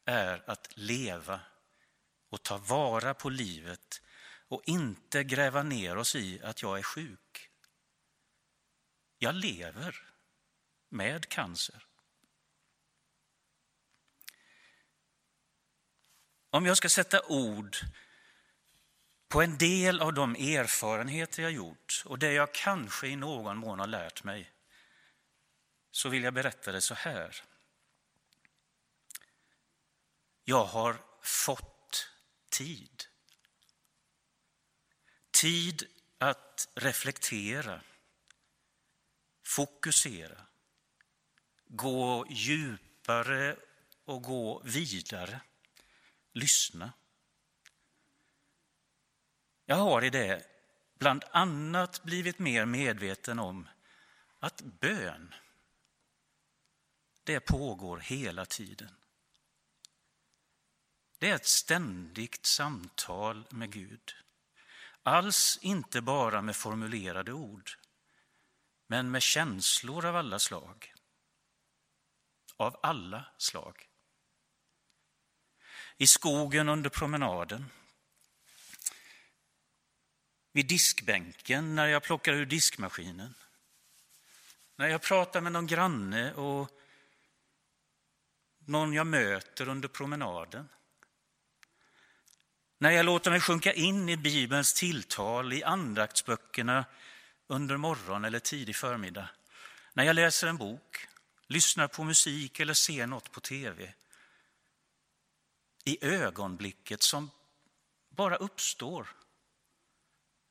är 0.04 0.50
att 0.50 0.76
leva 0.76 1.40
och 2.30 2.42
ta 2.42 2.58
vara 2.58 3.14
på 3.14 3.28
livet 3.28 4.02
och 4.48 4.62
inte 4.66 5.24
gräva 5.24 5.62
ner 5.62 5.96
oss 5.96 6.16
i 6.16 6.42
att 6.42 6.62
jag 6.62 6.78
är 6.78 6.82
sjuk. 6.82 7.50
Jag 9.18 9.34
lever 9.34 10.04
med 10.88 11.28
cancer. 11.28 11.86
Om 16.50 16.66
jag 16.66 16.76
ska 16.76 16.88
sätta 16.88 17.22
ord 17.26 17.76
på 19.30 19.42
en 19.42 19.58
del 19.58 20.00
av 20.00 20.12
de 20.12 20.34
erfarenheter 20.34 21.42
jag 21.42 21.52
gjort 21.52 22.02
och 22.06 22.18
det 22.18 22.32
jag 22.32 22.54
kanske 22.54 23.08
i 23.08 23.16
någon 23.16 23.56
mån 23.56 23.78
har 23.78 23.86
lärt 23.86 24.24
mig 24.24 24.52
så 25.90 26.08
vill 26.08 26.22
jag 26.22 26.34
berätta 26.34 26.72
det 26.72 26.80
så 26.80 26.94
här. 26.94 27.42
Jag 30.44 30.64
har 30.64 31.04
fått 31.22 32.08
tid. 32.48 33.04
Tid 35.30 35.88
att 36.18 36.68
reflektera, 36.74 37.82
fokusera, 39.42 40.46
gå 41.66 42.26
djupare 42.30 43.56
och 44.04 44.22
gå 44.22 44.62
vidare, 44.64 45.40
lyssna. 46.32 46.92
Jag 49.70 49.76
har 49.76 50.04
i 50.04 50.10
det 50.10 50.46
bland 50.98 51.24
annat 51.30 52.02
blivit 52.02 52.38
mer 52.38 52.64
medveten 52.64 53.38
om 53.38 53.68
att 54.38 54.60
bön, 54.60 55.34
det 57.24 57.40
pågår 57.40 57.98
hela 57.98 58.46
tiden. 58.46 58.94
Det 61.18 61.30
är 61.30 61.34
ett 61.34 61.46
ständigt 61.46 62.46
samtal 62.46 63.44
med 63.50 63.72
Gud. 63.72 64.16
Alls 65.02 65.58
inte 65.62 66.00
bara 66.00 66.42
med 66.42 66.56
formulerade 66.56 67.32
ord, 67.32 67.70
men 68.86 69.10
med 69.10 69.22
känslor 69.22 70.06
av 70.06 70.16
alla 70.16 70.38
slag. 70.38 70.94
Av 72.56 72.80
alla 72.82 73.24
slag. 73.36 73.88
I 75.96 76.06
skogen 76.06 76.68
under 76.68 76.90
promenaden, 76.90 77.70
vid 80.52 80.66
diskbänken 80.66 81.74
när 81.74 81.86
jag 81.86 82.02
plockar 82.02 82.32
ur 82.32 82.46
diskmaskinen. 82.46 83.34
När 84.76 84.88
jag 84.88 85.02
pratar 85.02 85.40
med 85.40 85.52
någon 85.52 85.66
granne 85.66 86.32
och 86.34 86.70
någon 88.58 88.92
jag 88.92 89.06
möter 89.06 89.68
under 89.68 89.88
promenaden. 89.88 90.68
När 92.78 92.90
jag 92.90 93.06
låter 93.06 93.30
mig 93.30 93.40
sjunka 93.40 93.72
in 93.72 94.08
i 94.08 94.16
Bibelns 94.16 94.74
tilltal 94.74 95.52
i 95.52 95.62
andaktsböckerna 95.62 96.84
under 97.46 97.76
morgon 97.76 98.24
eller 98.24 98.38
tidig 98.38 98.76
förmiddag. 98.76 99.28
När 99.92 100.04
jag 100.04 100.16
läser 100.16 100.46
en 100.46 100.56
bok, 100.56 101.06
lyssnar 101.46 101.88
på 101.88 102.04
musik 102.04 102.60
eller 102.60 102.74
ser 102.74 103.06
något 103.06 103.32
på 103.32 103.40
tv. 103.40 103.94
I 105.84 106.04
ögonblicket 106.04 107.02
som 107.02 107.30
bara 108.08 108.36
uppstår 108.36 109.08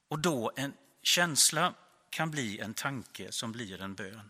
och 0.09 0.19
då 0.19 0.51
en 0.55 0.73
känsla 1.01 1.73
kan 2.09 2.31
bli 2.31 2.59
en 2.59 2.73
tanke 2.73 3.31
som 3.31 3.51
blir 3.51 3.81
en 3.81 3.95
bön. 3.95 4.29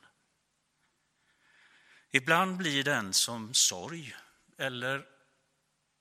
Ibland 2.12 2.58
blir 2.58 2.84
den 2.84 3.14
som 3.14 3.54
sorg 3.54 4.16
eller 4.58 5.06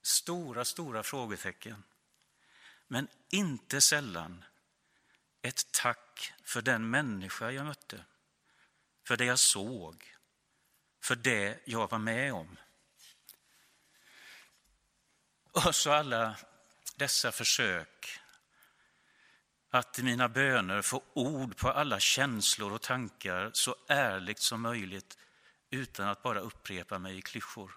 stora, 0.03 0.65
stora 0.65 1.03
frågetecken. 1.03 1.85
Men 2.87 3.09
inte 3.31 3.81
sällan 3.81 4.45
ett 5.43 5.73
tack 5.73 6.33
för 6.45 6.63
den 6.63 6.91
människa 6.91 7.51
jag 7.51 7.67
mötte, 7.67 8.05
för 9.07 9.17
det 9.17 9.25
jag 9.25 9.39
såg, 9.39 10.17
för 11.03 11.17
det 11.17 11.61
jag 11.65 11.91
var 11.91 11.99
med 11.99 12.33
om. 12.33 12.57
Och 15.53 15.75
så 15.75 15.93
alla 15.93 16.37
dessa 16.97 17.33
försök 17.33 18.18
att 19.71 19.99
i 19.99 20.03
mina 20.03 20.29
böner 20.29 20.83
få 20.83 21.03
ord 21.15 21.57
på 21.57 21.71
alla 21.71 22.01
känslor 22.01 22.73
och 22.73 22.83
tankar 22.83 23.51
så 23.53 23.77
ärligt 23.89 24.39
som 24.39 24.61
möjligt 24.61 25.19
utan 25.71 26.09
att 26.09 26.23
bara 26.23 26.41
upprepa 26.41 26.99
mig 26.99 27.19
i 27.19 27.23
klyschor. 27.23 27.73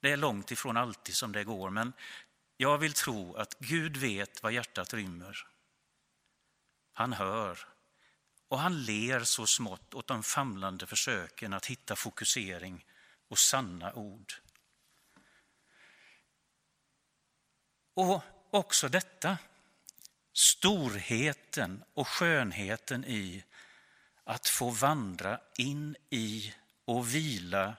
Det 0.00 0.12
är 0.12 0.16
långt 0.16 0.50
ifrån 0.50 0.76
alltid 0.76 1.14
som 1.14 1.32
det 1.32 1.44
går, 1.44 1.70
men 1.70 1.92
jag 2.56 2.78
vill 2.78 2.92
tro 2.92 3.34
att 3.36 3.58
Gud 3.58 3.96
vet 3.96 4.42
vad 4.42 4.52
hjärtat 4.52 4.94
rymmer. 4.94 5.46
Han 6.92 7.12
hör 7.12 7.58
och 8.48 8.58
han 8.58 8.82
ler 8.82 9.20
så 9.20 9.46
smått 9.46 9.94
åt 9.94 10.06
de 10.06 10.22
famlande 10.22 10.86
försöken 10.86 11.52
att 11.52 11.66
hitta 11.66 11.96
fokusering 11.96 12.86
och 13.28 13.38
sanna 13.38 13.92
ord. 13.92 14.32
Och 17.94 18.22
också 18.50 18.88
detta 18.88 19.38
storheten 20.32 21.84
och 21.94 22.08
skönheten 22.08 23.04
i 23.04 23.44
att 24.24 24.48
få 24.48 24.70
vandra 24.70 25.40
in 25.56 25.96
i 26.10 26.54
och 26.84 27.14
vila 27.14 27.74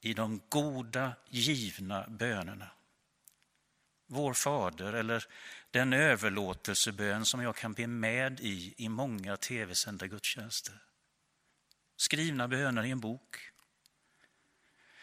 i 0.00 0.14
de 0.14 0.40
goda 0.48 1.12
givna 1.28 2.08
bönerna. 2.08 2.70
Vår 4.06 4.34
Fader 4.34 4.92
eller 4.92 5.26
den 5.70 5.92
överlåtelsebön 5.92 7.24
som 7.24 7.42
jag 7.42 7.56
kan 7.56 7.72
be 7.72 7.86
med 7.86 8.40
i 8.40 8.74
i 8.76 8.88
många 8.88 9.36
tv-sända 9.36 10.06
gudstjänster. 10.06 10.74
Skrivna 11.96 12.48
böner 12.48 12.82
i 12.82 12.90
en 12.90 13.00
bok. 13.00 13.50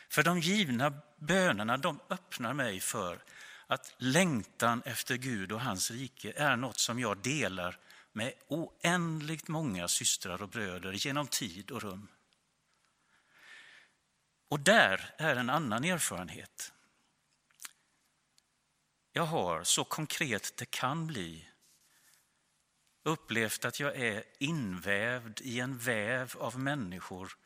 För 0.09 0.23
de 0.23 0.39
givna 0.39 1.01
bönerna 1.17 1.77
de 1.77 1.99
öppnar 2.09 2.53
mig 2.53 2.79
för 2.79 3.23
att 3.67 3.95
längtan 3.97 4.81
efter 4.85 5.15
Gud 5.15 5.51
och 5.51 5.61
hans 5.61 5.91
rike 5.91 6.33
är 6.35 6.55
något 6.55 6.79
som 6.79 6.99
jag 6.99 7.17
delar 7.17 7.79
med 8.11 8.33
oändligt 8.47 9.47
många 9.47 9.87
systrar 9.87 10.41
och 10.41 10.49
bröder 10.49 10.93
genom 10.93 11.27
tid 11.27 11.71
och 11.71 11.81
rum. 11.81 12.07
Och 14.47 14.59
där 14.59 15.15
är 15.17 15.35
en 15.35 15.49
annan 15.49 15.83
erfarenhet. 15.83 16.73
Jag 19.11 19.25
har, 19.25 19.63
så 19.63 19.83
konkret 19.83 20.57
det 20.57 20.65
kan 20.65 21.07
bli, 21.07 21.49
upplevt 23.03 23.65
att 23.65 23.79
jag 23.79 23.95
är 23.95 24.23
invävd 24.39 25.41
i 25.41 25.59
en 25.59 25.77
väv 25.77 26.35
av 26.37 26.59
människor 26.59 27.37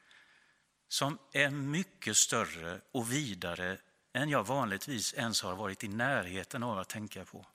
som 0.88 1.17
är 1.34 1.49
mycket 1.49 2.17
större 2.17 2.82
och 2.91 3.11
vidare 3.11 3.78
än 4.14 4.30
jag 4.30 4.47
vanligtvis 4.47 5.14
ens 5.14 5.41
har 5.41 5.55
varit 5.55 5.84
i 5.84 5.88
närheten 5.88 6.64
av 6.64 6.80
att 6.80 6.89
tänka 6.89 7.26
på. 7.26 7.47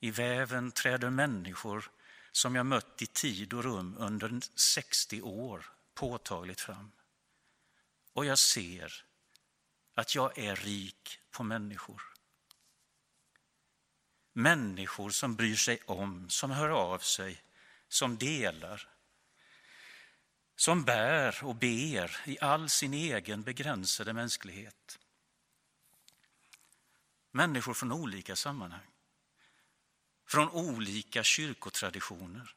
I 0.00 0.10
väven 0.10 0.72
träder 0.72 1.10
människor 1.10 1.90
som 2.32 2.54
jag 2.54 2.66
mött 2.66 3.02
i 3.02 3.06
tid 3.06 3.52
och 3.52 3.64
rum 3.64 3.96
under 3.98 4.40
60 4.58 5.22
år 5.22 5.66
påtagligt 5.94 6.60
fram. 6.60 6.92
Och 8.12 8.24
jag 8.24 8.38
ser 8.38 9.04
att 9.94 10.14
jag 10.14 10.38
är 10.38 10.56
rik 10.56 11.18
på 11.30 11.42
människor. 11.42 12.02
Människor 14.32 15.10
som 15.10 15.36
bryr 15.36 15.56
sig 15.56 15.82
om, 15.86 16.30
som 16.30 16.50
hör 16.50 16.68
av 16.68 16.98
sig, 16.98 17.42
som 17.88 18.16
delar, 18.16 18.88
som 20.56 20.84
bär 20.84 21.44
och 21.44 21.54
ber 21.54 22.16
i 22.24 22.38
all 22.40 22.68
sin 22.68 22.94
egen 22.94 23.42
begränsade 23.42 24.12
mänsklighet. 24.12 24.98
Människor 27.30 27.74
från 27.74 27.92
olika 27.92 28.36
sammanhang, 28.36 28.86
från 30.26 30.50
olika 30.50 31.22
kyrkotraditioner. 31.22 32.54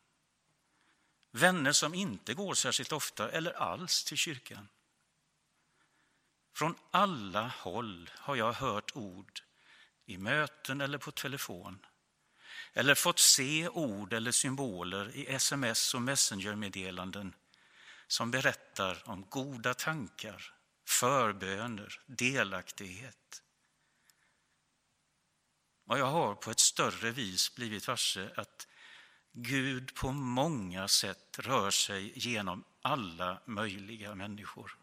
Vänner 1.32 1.72
som 1.72 1.94
inte 1.94 2.34
går 2.34 2.54
särskilt 2.54 2.92
ofta 2.92 3.32
eller 3.32 3.52
alls 3.52 4.04
till 4.04 4.18
kyrkan. 4.18 4.68
Från 6.54 6.76
alla 6.92 7.48
håll 7.48 8.10
har 8.14 8.36
jag 8.36 8.54
hört 8.54 8.96
ord 8.96 9.42
i 10.06 10.18
möten 10.18 10.82
eller 10.82 10.98
på 10.98 11.12
telefon 11.12 11.86
eller 12.74 12.96
fått 12.96 13.20
se 13.20 13.70
ord 13.70 14.14
eller 14.14 14.32
symboler 14.32 15.16
i 15.16 15.28
sms 15.28 15.94
och 15.94 16.02
messengermeddelanden 16.02 17.34
som 18.08 18.32
berättar 18.32 19.10
om 19.10 19.26
goda 19.30 19.74
tankar, 19.74 20.54
förböner, 20.86 22.02
delaktighet. 22.06 23.44
Och 25.86 26.00
jag 26.00 26.06
har 26.06 26.36
på 26.36 26.52
ett 26.52 26.60
större 26.60 27.12
vis 27.12 27.56
blivit 27.56 27.88
varse 27.88 28.32
att 28.36 28.68
Gud 29.32 29.96
på 29.96 30.12
många 30.12 30.88
sätt 30.88 31.40
rör 31.40 31.72
sig 31.72 32.12
genom 32.16 32.64
alla 32.82 33.42
möjliga 33.46 34.16
människor. 34.16 34.78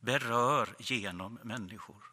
Berör 0.00 0.76
genom 0.78 1.34
människor. 1.34 2.04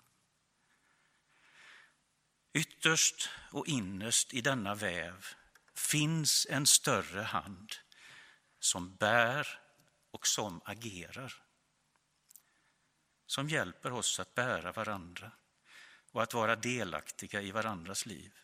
Ytterst 2.54 3.30
och 3.52 3.68
innerst 3.68 4.34
i 4.34 4.42
denna 4.42 4.76
väv 4.76 5.26
finns 5.74 6.48
en 6.50 6.66
större 6.66 7.22
hand 7.22 7.76
som 8.60 8.96
bär 8.96 9.60
och 10.12 10.28
som 10.28 10.62
agerar. 10.66 11.44
Som 13.26 13.50
hjälper 13.50 13.92
oss 13.92 14.20
att 14.20 14.36
bära 14.36 14.72
varandra 14.72 15.32
och 16.12 16.24
att 16.24 16.34
vara 16.34 16.56
delaktiga 16.56 17.42
i 17.42 17.52
varandras 17.52 18.06
liv. 18.06 18.40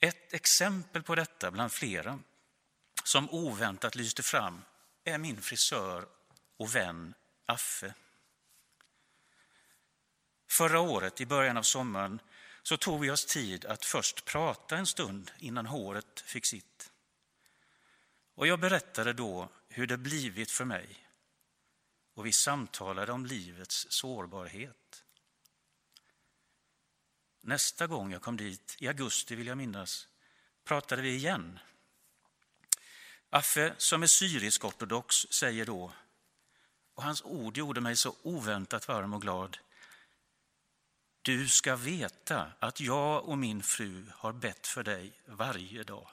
Ett 0.00 0.32
exempel 0.32 1.02
på 1.02 1.14
detta 1.14 1.50
bland 1.50 1.72
flera 1.72 2.18
som 3.04 3.30
oväntat 3.30 3.94
lyste 3.94 4.22
fram 4.22 4.62
är 5.04 5.18
min 5.18 5.42
frisör 5.42 6.08
och 6.56 6.74
vän 6.74 7.14
Affe. 7.46 7.94
Förra 10.48 10.80
året, 10.80 11.20
i 11.20 11.26
början 11.26 11.56
av 11.56 11.62
sommaren, 11.62 12.20
så 12.66 12.76
tog 12.76 13.00
vi 13.00 13.10
oss 13.10 13.24
tid 13.24 13.64
att 13.64 13.84
först 13.84 14.24
prata 14.24 14.76
en 14.76 14.86
stund 14.86 15.30
innan 15.38 15.66
håret 15.66 16.20
fick 16.20 16.46
sitt. 16.46 16.92
Och 18.34 18.46
jag 18.46 18.60
berättade 18.60 19.12
då 19.12 19.48
hur 19.68 19.86
det 19.86 19.96
blivit 19.96 20.50
för 20.50 20.64
mig 20.64 21.08
och 22.14 22.26
vi 22.26 22.32
samtalade 22.32 23.12
om 23.12 23.26
livets 23.26 23.86
sårbarhet. 23.90 25.04
Nästa 27.40 27.86
gång 27.86 28.12
jag 28.12 28.22
kom 28.22 28.36
dit, 28.36 28.76
i 28.78 28.88
augusti 28.88 29.34
vill 29.34 29.46
jag 29.46 29.58
minnas, 29.58 30.08
pratade 30.64 31.02
vi 31.02 31.14
igen. 31.14 31.58
Affe, 33.30 33.74
som 33.78 34.02
är 34.02 34.06
syrisk-ortodox, 34.06 35.14
säger 35.30 35.64
då, 35.64 35.92
och 36.94 37.02
hans 37.02 37.22
ord 37.22 37.56
gjorde 37.56 37.80
mig 37.80 37.96
så 37.96 38.16
oväntat 38.22 38.88
varm 38.88 39.14
och 39.14 39.22
glad. 39.22 39.58
Du 41.26 41.48
ska 41.48 41.76
veta 41.76 42.52
att 42.58 42.80
jag 42.80 43.28
och 43.28 43.38
min 43.38 43.62
fru 43.62 44.06
har 44.14 44.32
bett 44.32 44.66
för 44.66 44.82
dig 44.82 45.20
varje 45.26 45.84
dag. 45.84 46.10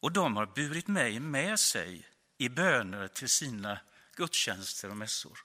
Och 0.00 0.12
de 0.12 0.36
har 0.36 0.46
burit 0.46 0.88
mig 0.88 1.20
med 1.20 1.60
sig 1.60 2.08
i 2.38 2.48
böner 2.48 3.08
till 3.08 3.28
sina 3.28 3.80
gudstjänster 4.16 4.90
och 4.90 4.96
mässor. 4.96 5.38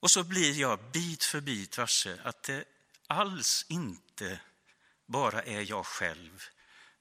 Och 0.00 0.10
så 0.10 0.24
blir 0.24 0.60
jag 0.60 0.90
bit 0.92 1.24
för 1.24 1.40
bit 1.40 1.78
varse 1.78 2.20
att 2.22 2.42
det 2.42 2.64
alls 3.06 3.66
inte 3.68 4.40
bara 5.06 5.42
är 5.42 5.70
jag 5.70 5.86
själv, 5.86 6.42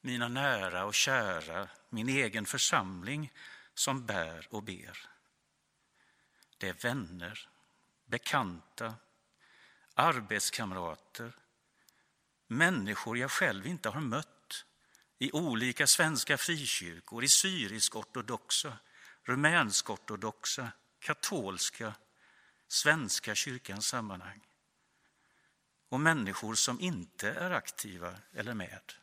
mina 0.01 0.27
nära 0.27 0.85
och 0.85 0.93
kära, 0.93 1.67
min 1.89 2.09
egen 2.09 2.45
församling 2.45 3.33
som 3.73 4.05
bär 4.05 4.47
och 4.49 4.63
ber. 4.63 5.09
Det 6.60 6.70
är 6.70 6.74
vänner, 6.74 7.49
bekanta, 8.05 8.95
arbetskamrater, 9.93 11.36
människor 12.47 13.18
jag 13.18 13.32
själv 13.32 13.68
inte 13.68 13.89
har 13.89 14.01
mött 14.01 14.66
i 15.18 15.32
olika 15.32 15.88
svenska 15.88 16.38
frikyrkor, 16.38 17.24
i 17.24 17.28
syrisk-ortodoxa, 17.28 18.78
rumänsk-ortodoxa, 19.24 20.72
katolska, 20.99 21.93
svenska 22.68 23.36
kyrkans 23.36 23.88
sammanhang 23.88 24.41
och 25.89 25.99
människor 25.99 26.55
som 26.55 26.80
inte 26.80 27.32
är 27.32 27.51
aktiva 27.51 28.16
eller 28.34 28.53
med. 28.53 28.93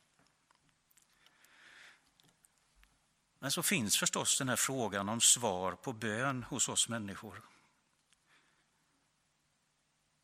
Men 3.39 3.51
så 3.51 3.63
finns 3.63 3.97
förstås 3.97 4.39
den 4.39 4.49
här 4.49 4.57
frågan 4.57 5.09
om 5.09 5.21
svar 5.21 5.73
på 5.73 5.93
bön 5.93 6.43
hos 6.43 6.69
oss 6.69 6.89
människor. 6.89 7.43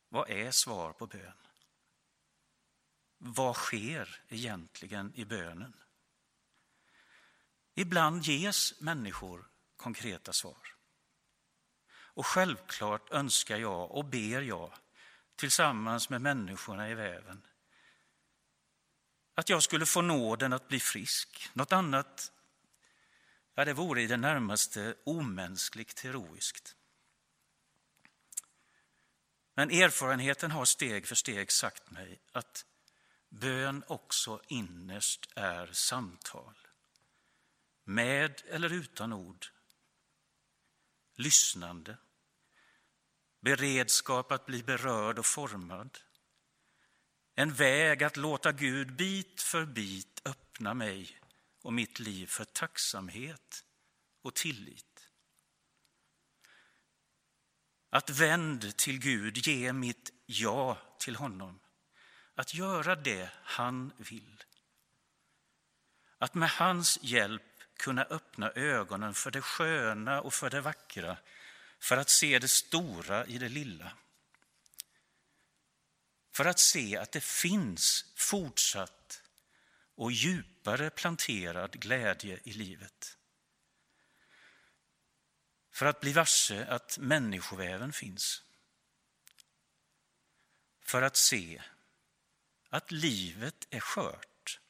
Vad 0.09 0.31
är 0.31 0.51
svar 0.51 0.93
på 0.93 1.07
bön? 1.07 1.33
Vad 3.19 3.57
sker 3.57 4.21
egentligen 4.29 5.13
i 5.15 5.25
bönen? 5.25 5.73
Ibland 7.75 8.23
ges 8.23 8.81
människor 8.81 9.49
konkreta 9.77 10.33
svar. 10.33 10.75
Och 12.15 12.27
självklart 12.27 13.11
önskar 13.11 13.57
jag 13.57 13.91
och 13.91 14.05
ber 14.05 14.41
jag 14.41 14.73
tillsammans 15.37 16.11
med 16.11 16.21
människorna 16.21 16.91
i 16.91 16.95
väven 16.95 17.47
att 19.35 19.49
jag 19.49 19.63
skulle 19.63 19.87
få 19.87 20.03
nåden 20.03 20.53
att 20.53 20.69
bli 20.69 20.81
frisk. 20.81 21.51
Något 21.53 21.73
annat 21.73 22.32
Ja, 23.55 23.65
det 23.65 23.73
vore 23.73 24.03
i 24.03 24.07
det 24.07 24.17
närmaste 24.17 24.95
omänskligt 25.05 26.01
heroiskt. 26.01 26.77
Men 29.55 29.71
erfarenheten 29.71 30.51
har 30.51 30.65
steg 30.65 31.07
för 31.07 31.15
steg 31.15 31.53
sagt 31.53 31.91
mig 31.91 32.21
att 32.33 32.67
bön 33.29 33.85
också 33.87 34.41
innerst 34.49 35.33
är 35.35 35.67
samtal. 35.73 36.55
Med 37.85 38.43
eller 38.49 38.73
utan 38.73 39.13
ord. 39.13 39.47
Lyssnande, 41.15 41.97
beredskap 43.41 44.33
att 44.33 44.47
bli 44.47 44.63
berörd 44.63 45.19
och 45.19 45.27
formad. 45.27 45.99
En 47.35 47.55
väg 47.55 48.05
att 48.05 48.17
låta 48.17 48.53
Gud 48.53 48.97
bit 48.97 49.43
för 49.43 49.67
bit 49.67 50.23
öppna 50.25 50.75
mig 50.75 51.22
och 51.63 51.73
mitt 51.73 51.99
liv 51.99 52.27
för 52.27 52.45
tacksamhet 52.45 53.65
och 54.23 54.35
tillit. 54.35 55.09
Att 57.91 58.11
vänd 58.11 58.77
till 58.77 58.99
Gud 58.99 59.47
ge 59.47 59.73
mitt 59.73 60.13
ja 60.27 60.79
till 60.99 61.17
honom. 61.17 61.61
Att 62.35 62.55
göra 62.55 62.95
det 62.97 63.31
han 63.43 63.93
vill. 63.97 64.45
Att 66.19 66.35
med 66.35 66.51
hans 66.51 66.99
hjälp 67.03 67.43
kunna 67.77 68.05
öppna 68.05 68.51
ögonen 68.51 69.15
för 69.15 69.31
det 69.31 69.43
sköna 69.43 70.21
och 70.21 70.35
för 70.35 70.51
det 70.51 70.61
vackra, 70.61 71.17
för 71.79 71.97
att 71.97 72.11
se 72.11 72.39
det 72.39 72.49
stora 72.49 73.27
i 73.27 73.39
det 73.39 73.49
lilla. 73.49 73.93
För 76.33 76.45
att 76.45 76.59
se 76.59 76.97
att 76.97 77.13
det 77.13 77.25
finns 77.25 78.13
fortsatt 78.17 79.22
och 80.03 80.13
djupare 80.13 80.91
planterad 80.91 81.81
glädje 81.81 82.41
i 82.45 82.53
livet. 82.53 83.19
För 85.71 85.87
att 85.87 86.01
bli 86.01 86.13
varse 86.13 86.67
att 86.67 86.99
människoväven 86.99 87.93
finns. 87.93 88.43
För 90.81 91.03
att 91.03 91.17
se 91.17 91.63
att 92.69 92.91
livet 92.91 93.67
är 93.71 93.81
skört 93.81 94.61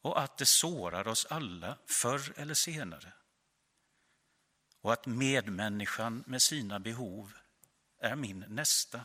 och 0.00 0.20
att 0.20 0.38
det 0.38 0.46
sårar 0.46 1.08
oss 1.08 1.26
alla 1.26 1.78
förr 1.86 2.32
eller 2.36 2.54
senare. 2.54 3.12
Och 4.80 4.92
att 4.92 5.06
medmänniskan 5.06 6.24
med 6.26 6.42
sina 6.42 6.80
behov 6.80 7.32
är 7.98 8.16
min 8.16 8.44
nästa. 8.48 9.04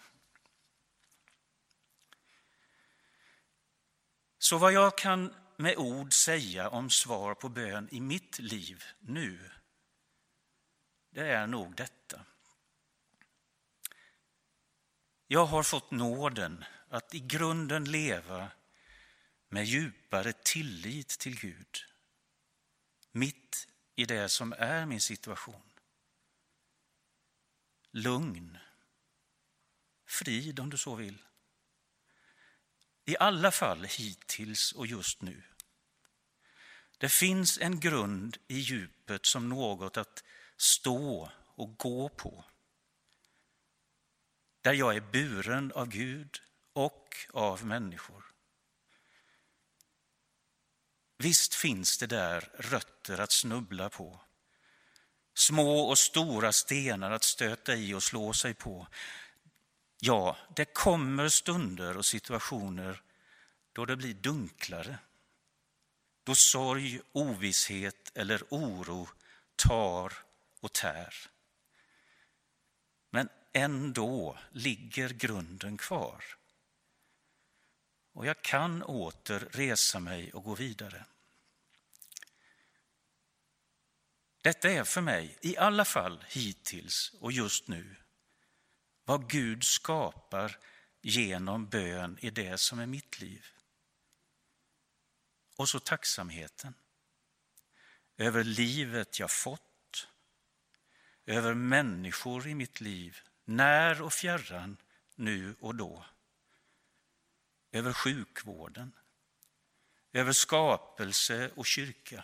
Så 4.47 4.57
vad 4.57 4.73
jag 4.73 4.97
kan 4.97 5.33
med 5.57 5.77
ord 5.77 6.13
säga 6.13 6.69
om 6.69 6.89
svar 6.89 7.35
på 7.35 7.49
bön 7.49 7.89
i 7.91 7.99
mitt 7.99 8.39
liv 8.39 8.83
nu, 8.99 9.51
det 11.09 11.27
är 11.27 11.47
nog 11.47 11.75
detta. 11.75 12.25
Jag 15.27 15.45
har 15.45 15.63
fått 15.63 15.91
nåden 15.91 16.63
att 16.89 17.13
i 17.13 17.19
grunden 17.19 17.91
leva 17.91 18.51
med 19.49 19.65
djupare 19.65 20.33
tillit 20.33 21.09
till 21.09 21.39
Gud, 21.39 21.77
mitt 23.11 23.67
i 23.95 24.05
det 24.05 24.29
som 24.29 24.53
är 24.57 24.85
min 24.85 25.01
situation. 25.01 25.71
Lugn, 27.91 28.57
frid 30.05 30.59
om 30.59 30.69
du 30.69 30.77
så 30.77 30.95
vill. 30.95 31.26
I 33.09 33.17
alla 33.19 33.51
fall 33.51 33.83
hittills 33.83 34.71
och 34.71 34.87
just 34.87 35.21
nu. 35.21 35.43
Det 36.97 37.09
finns 37.09 37.57
en 37.57 37.79
grund 37.79 38.37
i 38.47 38.57
djupet 38.57 39.25
som 39.25 39.49
något 39.49 39.97
att 39.97 40.23
stå 40.57 41.31
och 41.55 41.77
gå 41.77 42.09
på. 42.09 42.45
Där 44.61 44.73
jag 44.73 44.95
är 44.95 45.01
buren 45.01 45.71
av 45.71 45.87
Gud 45.87 46.41
och 46.73 47.15
av 47.33 47.65
människor. 47.65 48.25
Visst 51.17 51.53
finns 51.53 51.97
det 51.97 52.07
där 52.07 52.49
rötter 52.57 53.17
att 53.19 53.31
snubbla 53.31 53.89
på. 53.89 54.19
Små 55.33 55.79
och 55.79 55.97
stora 55.97 56.51
stenar 56.51 57.11
att 57.11 57.23
stöta 57.23 57.75
i 57.75 57.93
och 57.93 58.03
slå 58.03 58.33
sig 58.33 58.53
på. 58.53 58.87
Ja, 59.99 60.37
det 60.55 60.65
kommer 60.65 61.29
stunder 61.29 61.97
och 61.97 62.05
situationer 62.05 63.01
då 63.73 63.85
det 63.85 63.95
blir 63.95 64.13
dunklare. 64.13 64.97
Då 66.23 66.35
sorg, 66.35 67.01
ovisshet 67.11 68.11
eller 68.15 68.43
oro 68.49 69.09
tar 69.55 70.13
och 70.59 70.73
tär. 70.73 71.15
Men 73.09 73.29
ändå 73.53 74.37
ligger 74.51 75.09
grunden 75.09 75.77
kvar. 75.77 76.23
Och 78.13 78.25
jag 78.25 78.41
kan 78.41 78.83
åter 78.83 79.39
resa 79.51 79.99
mig 79.99 80.33
och 80.33 80.43
gå 80.43 80.55
vidare. 80.55 81.05
Detta 84.41 84.69
är 84.69 84.83
för 84.83 85.01
mig, 85.01 85.37
i 85.41 85.57
alla 85.57 85.85
fall 85.85 86.23
hittills 86.27 87.13
och 87.19 87.31
just 87.31 87.67
nu, 87.67 87.95
vad 89.07 89.29
Gud 89.29 89.63
skapar 89.63 90.57
genom 91.01 91.69
bön 91.69 92.17
i 92.21 92.29
det 92.29 92.57
som 92.57 92.79
är 92.79 92.85
mitt 92.85 93.19
liv. 93.19 93.45
Och 95.55 95.69
så 95.69 95.79
tacksamheten 95.79 96.73
över 98.17 98.43
livet 98.43 99.19
jag 99.19 99.31
fått, 99.31 100.07
över 101.25 101.53
människor 101.53 102.47
i 102.47 102.55
mitt 102.55 102.81
liv, 102.81 103.17
när 103.45 104.01
och 104.01 104.13
fjärran, 104.13 104.77
nu 105.15 105.55
och 105.59 105.75
då. 105.75 106.05
Över 107.71 107.93
sjukvården, 107.93 108.95
över 110.13 110.31
skapelse 110.31 111.51
och 111.55 111.65
kyrka. 111.65 112.23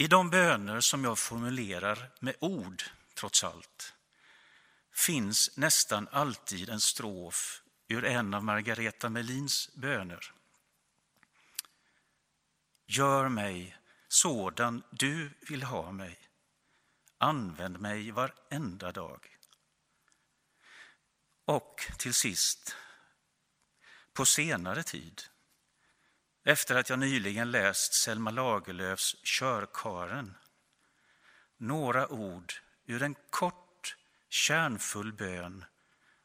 I 0.00 0.06
de 0.06 0.30
böner 0.30 0.80
som 0.80 1.04
jag 1.04 1.18
formulerar 1.18 2.10
med 2.20 2.36
ord, 2.40 2.82
trots 3.14 3.44
allt, 3.44 3.94
finns 4.92 5.56
nästan 5.56 6.08
alltid 6.12 6.68
en 6.68 6.80
strof 6.80 7.62
ur 7.88 8.04
en 8.04 8.34
av 8.34 8.44
Margareta 8.44 9.08
Melins 9.08 9.70
böner. 9.74 10.32
Gör 12.86 13.28
mig 13.28 13.76
sådan 14.08 14.82
du 14.90 15.30
vill 15.48 15.62
ha 15.62 15.92
mig. 15.92 16.18
Använd 17.18 17.80
mig 17.80 18.10
varenda 18.10 18.92
dag. 18.92 19.38
Och 21.44 21.92
till 21.98 22.14
sist, 22.14 22.76
på 24.12 24.26
senare 24.26 24.82
tid, 24.82 25.22
efter 26.50 26.74
att 26.74 26.90
jag 26.90 26.98
nyligen 26.98 27.50
läst 27.50 27.94
Selma 27.94 28.30
Lagerlöfs 28.30 29.16
Körkaren, 29.22 30.34
några 31.56 32.08
ord 32.08 32.52
ur 32.86 33.02
en 33.02 33.14
kort, 33.30 33.96
kärnfull 34.28 35.12
bön 35.12 35.64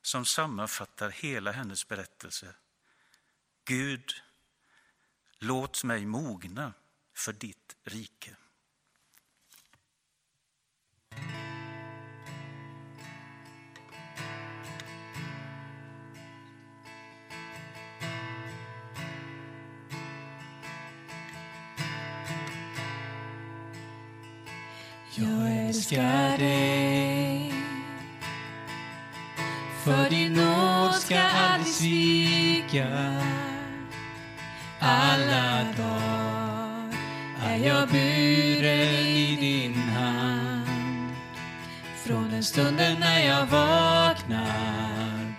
som 0.02 0.26
sammanfattar 0.26 1.10
hela 1.10 1.52
hennes 1.52 1.88
berättelse. 1.88 2.56
Gud, 3.66 4.14
låt 5.40 5.84
mig 5.84 6.06
mogna 6.06 6.74
för 7.14 7.34
ditt 7.34 7.76
rike. 7.84 8.36
Älskar 25.68 26.38
dig. 26.38 27.54
För 29.84 30.10
din 30.10 30.34
nåd 30.34 30.94
ska 30.94 31.20
aldrig 31.20 31.74
svika. 31.74 33.16
Alla 34.80 35.66
dagar 35.78 36.94
är 37.44 37.58
jag 37.58 37.90
buren 37.90 39.06
i 39.06 39.38
din 39.40 39.74
hand. 39.74 41.16
Från 42.06 42.32
den 42.32 42.44
stunden 42.44 43.00
när 43.00 43.26
jag 43.28 43.46
vaknar 43.46 45.36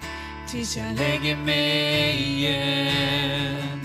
Tills 0.48 0.76
jag 0.76 0.94
lägger 0.96 1.36
mig 1.36 2.22
igen 2.22 3.80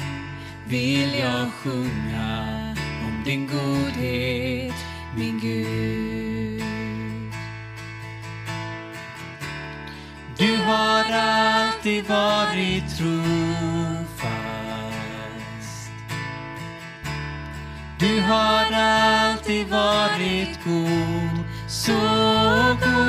Vill 0.67 1.19
jag 1.19 1.51
sjunga 1.51 2.75
om 3.07 3.23
din 3.25 3.47
godhet 3.47 4.75
min 5.15 5.39
Gud. 5.39 6.00
Har 10.66 11.05
alltid 11.14 12.07
varit 12.07 12.97
trofast. 12.97 14.32
Du 17.99 18.22
har 18.22 18.66
alltid 18.74 19.68
varit 19.68 20.59
god, 20.66 21.45
så 21.68 21.91
god. 22.82 23.00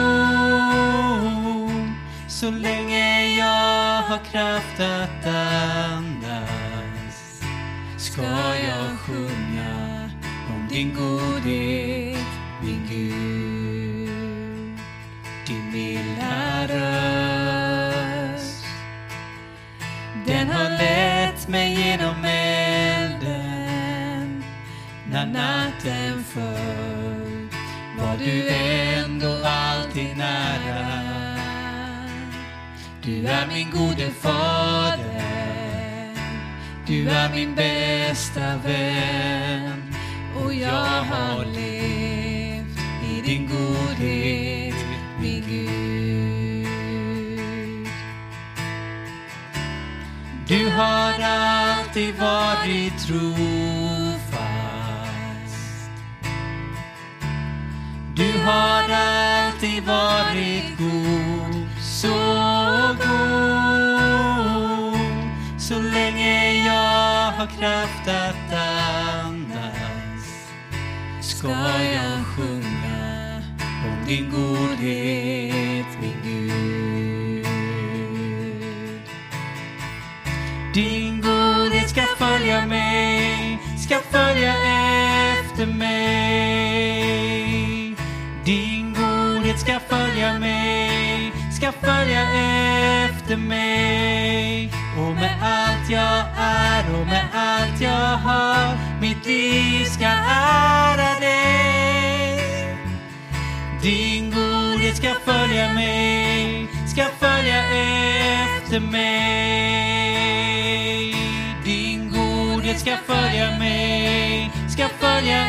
Godhet 112.73 112.81
ska 112.81 112.97
följa 113.15 113.59
mig, 113.59 114.51
ska 114.69 114.89
följa 114.89 115.47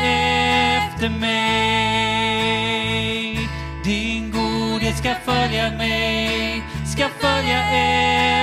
efter 0.77 1.09
mig. 1.09 2.49
Din 3.83 4.31
godhet 4.31 4.97
ska 4.97 5.15
följa 5.25 5.71
mig, 5.71 6.63
ska 6.85 7.09
följa 7.19 7.61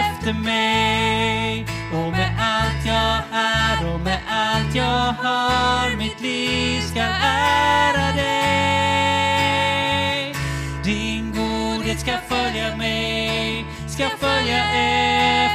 efter 0.01 0.33
mig. 0.33 1.67
Och 1.93 2.11
med 2.13 2.37
allt 2.41 2.87
jag 2.87 3.23
är 3.33 3.95
och 3.95 4.01
med 4.01 4.19
allt 4.29 4.75
jag 4.75 5.13
har, 5.13 5.97
mitt 5.97 6.21
liv 6.21 6.81
ska 6.81 7.01
ära 7.01 8.13
dig. 8.17 8.75
Din 10.85 11.33
godhet 11.33 12.01
ska 12.01 12.13
följa 12.29 12.77
mig, 12.77 13.65
ska 13.89 14.09
följa 14.19 14.65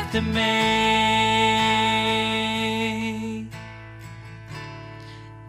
efter 0.01 0.21
mig. 0.21 1.84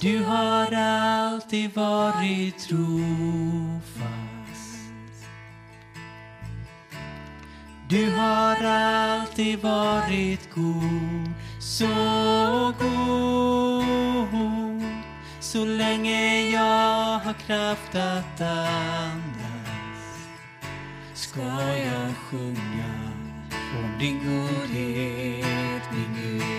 Du 0.06 0.24
har 0.24 0.72
alltid 0.72 1.74
varit 1.74 2.58
trofast. 2.58 4.06
Du 7.88 8.10
har 8.10 8.64
alltid 8.64 9.58
varit 9.58 10.54
god, 10.54 11.30
så 11.60 11.86
god. 12.80 13.86
Så 15.40 15.64
länge 15.64 16.50
jag 16.50 17.18
har 17.18 17.34
kraft 17.46 17.94
att 17.94 18.40
andas 18.40 19.48
ska 21.14 21.40
jag 21.72 22.14
sjunga 22.16 23.12
om 23.78 23.98
din 23.98 24.18
godhet, 24.18 25.82
min 25.92 26.14
Gud. 26.22 26.55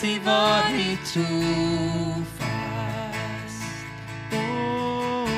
Alltid 0.00 0.22
varit 0.22 1.04
trofast. 1.04 2.40
Oh, 4.32 5.28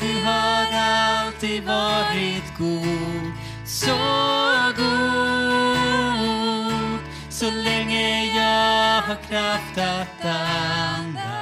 du 0.00 0.24
har 0.24 0.66
alltid 0.72 1.64
varit 1.64 2.58
god, 2.58 3.32
så 3.66 3.96
god. 4.76 4.96
Så 7.28 7.50
länge 7.50 8.24
jag 8.24 9.02
har 9.02 9.16
kraft 9.28 9.78
att 9.78 10.24
andas 10.24 11.36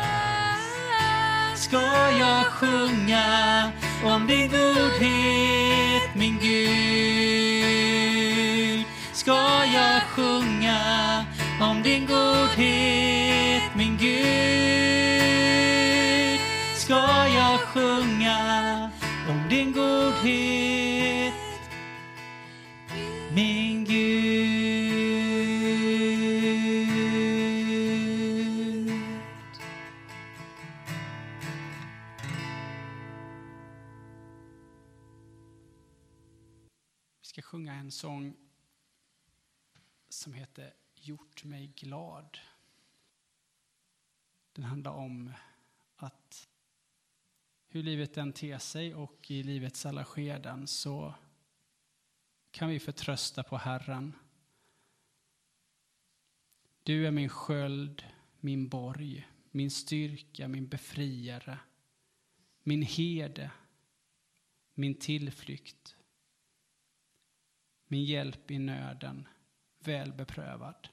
ska 1.54 2.10
jag 2.18 2.44
sjunga 2.44 3.72
om 4.04 4.26
din 4.26 4.50
godhet, 4.50 6.14
min 6.14 6.38
Gud. 6.38 7.64
Ska 9.12 9.64
jag 9.64 10.02
sjunga 10.02 11.24
om 11.70 11.82
din 11.82 12.06
godhet, 12.06 13.76
min 13.76 13.96
Gud. 13.96 14.14
Ska 16.76 17.26
jag 17.26 17.60
sjunga 17.60 18.90
om 19.28 19.48
din 19.48 19.72
godhet, 19.72 21.34
min 23.34 23.84
Gud. 23.84 23.94
Vi 37.20 37.26
ska 37.26 37.42
sjunga 37.42 37.74
en 37.74 37.90
sång 37.90 38.36
som 40.08 40.32
heter 40.32 40.83
Gjort 41.06 41.44
mig 41.44 41.66
glad. 41.76 42.38
Den 44.52 44.64
handlar 44.64 44.92
om 44.92 45.32
att 45.96 46.48
hur 47.68 47.82
livet 47.82 48.16
än 48.16 48.32
ter 48.32 48.58
sig 48.58 48.94
och 48.94 49.30
i 49.30 49.42
livets 49.42 49.86
alla 49.86 50.04
skeden 50.04 50.66
så 50.66 51.14
kan 52.50 52.68
vi 52.68 52.80
förtrösta 52.80 53.42
på 53.42 53.56
Herren. 53.56 54.12
Du 56.82 57.06
är 57.06 57.10
min 57.10 57.28
sköld, 57.28 58.04
min 58.40 58.68
borg, 58.68 59.28
min 59.50 59.70
styrka, 59.70 60.48
min 60.48 60.68
befriare, 60.68 61.58
min 62.62 62.82
herde, 62.82 63.50
min 64.74 64.94
tillflykt, 64.94 65.96
min 67.86 68.04
hjälp 68.04 68.50
i 68.50 68.58
nöden, 68.58 69.28
väl 69.78 70.12
beprövad. 70.12 70.88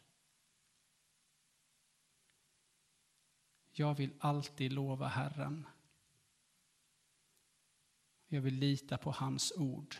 Jag 3.81 3.93
vill 3.93 4.13
alltid 4.19 4.73
lova 4.73 5.07
Herren. 5.07 5.65
Jag 8.27 8.41
vill 8.41 8.53
lita 8.53 8.97
på 8.97 9.11
hans 9.11 9.53
ord. 9.57 9.95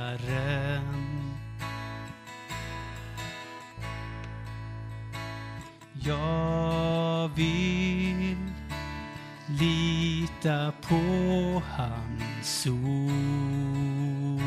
Jag 5.94 7.30
vill 7.36 8.38
lita 9.48 10.72
på 10.82 11.62
hans 11.78 12.68
ord. 12.68 14.42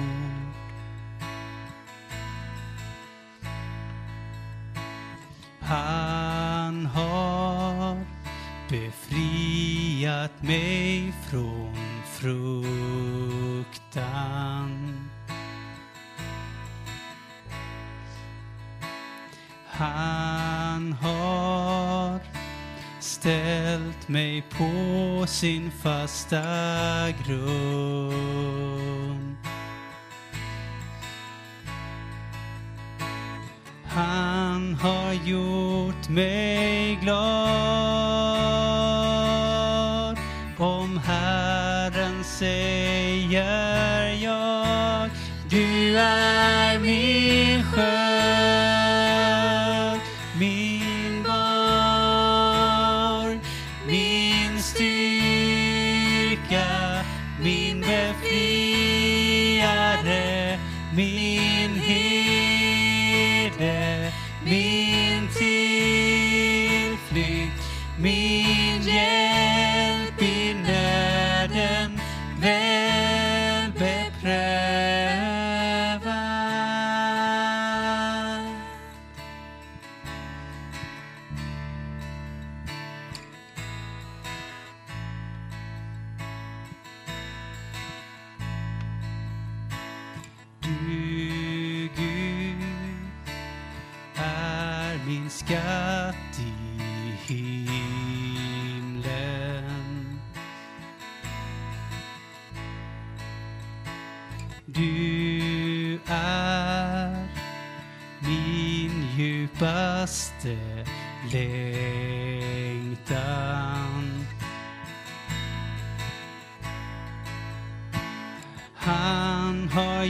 Han 5.60 6.86
har 6.86 7.96
befriat 8.68 10.42
mig 10.42 11.12
från 11.30 11.81
fruktan. 12.22 12.70
Han 19.66 20.92
har 20.92 22.20
ställt 23.00 24.08
mig 24.08 24.42
på 24.42 25.26
sin 25.26 25.70
fasta 25.70 26.42
grund. 27.26 29.36
Han 33.86 34.74
har 34.74 35.12
gjort 35.12 36.08
mig 36.08 36.98
glad. 37.02 38.11
Herren 42.42 42.71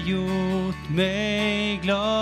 gjort 0.07 0.91
mig 0.91 1.81
glad. 1.83 2.22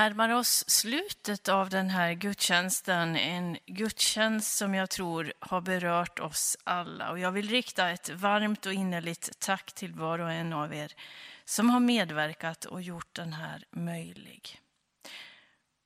närmar 0.07 0.29
oss 0.29 0.71
slutet 0.71 1.49
av 1.49 1.71
den 1.71 1.91
här 1.91 2.13
gudstjänsten, 2.13 3.17
en 3.17 3.59
gudstjänst 3.67 4.57
som 4.57 4.75
jag 4.75 4.91
tror 4.91 5.33
har 5.41 5.61
berört 5.61 6.19
oss 6.19 6.57
alla. 6.65 7.11
Och 7.11 7.19
jag 7.19 7.33
vill 7.33 7.49
rikta 7.49 7.91
ett 7.91 8.09
varmt 8.09 8.67
och 8.67 8.73
innerligt 8.73 9.39
tack 9.39 9.73
till 9.73 9.93
var 9.93 10.19
och 10.19 10.33
en 10.33 10.53
av 10.53 10.75
er 10.75 10.93
som 11.45 11.71
har 11.71 11.81
medverkat 11.81 12.65
och 12.65 12.83
gjort 12.83 13.15
den 13.15 13.33
här 13.33 13.65
möjlig. 13.71 14.61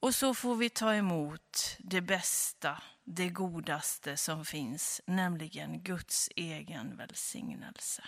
Och 0.01 0.15
så 0.15 0.35
får 0.35 0.57
vi 0.57 0.71
ta 0.71 0.95
emot 0.95 1.77
det 1.79 2.01
bästa, 2.01 2.83
det 3.05 3.29
godaste 3.29 4.17
som 4.17 4.45
finns, 4.45 5.01
nämligen 5.07 5.83
Guds 5.83 6.29
egen 6.37 6.97
välsignelse. 6.97 8.05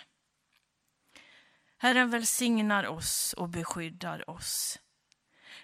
Herren 1.77 2.09
välsignar 2.09 2.87
oss 2.87 3.33
och 3.33 3.49
beskyddar 3.49 4.29
oss. 4.29 4.79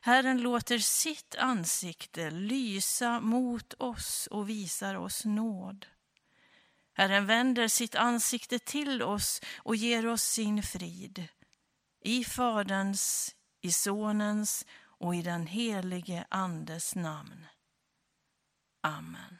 Herren 0.01 0.41
låter 0.41 0.79
sitt 0.79 1.35
ansikte 1.35 2.31
lysa 2.31 3.19
mot 3.19 3.73
oss 3.77 4.27
och 4.31 4.49
visar 4.49 4.95
oss 4.95 5.25
nåd. 5.25 5.85
Herren 6.93 7.25
vänder 7.25 7.67
sitt 7.67 7.95
ansikte 7.95 8.59
till 8.59 9.03
oss 9.03 9.41
och 9.57 9.75
ger 9.75 10.07
oss 10.07 10.23
sin 10.23 10.63
frid. 10.63 11.27
I 12.01 12.23
Faderns, 12.23 13.35
i 13.61 13.71
Sonens 13.71 14.65
och 14.81 15.15
i 15.15 15.21
den 15.21 15.47
helige 15.47 16.25
Andes 16.29 16.95
namn. 16.95 17.45
Amen. 18.81 19.37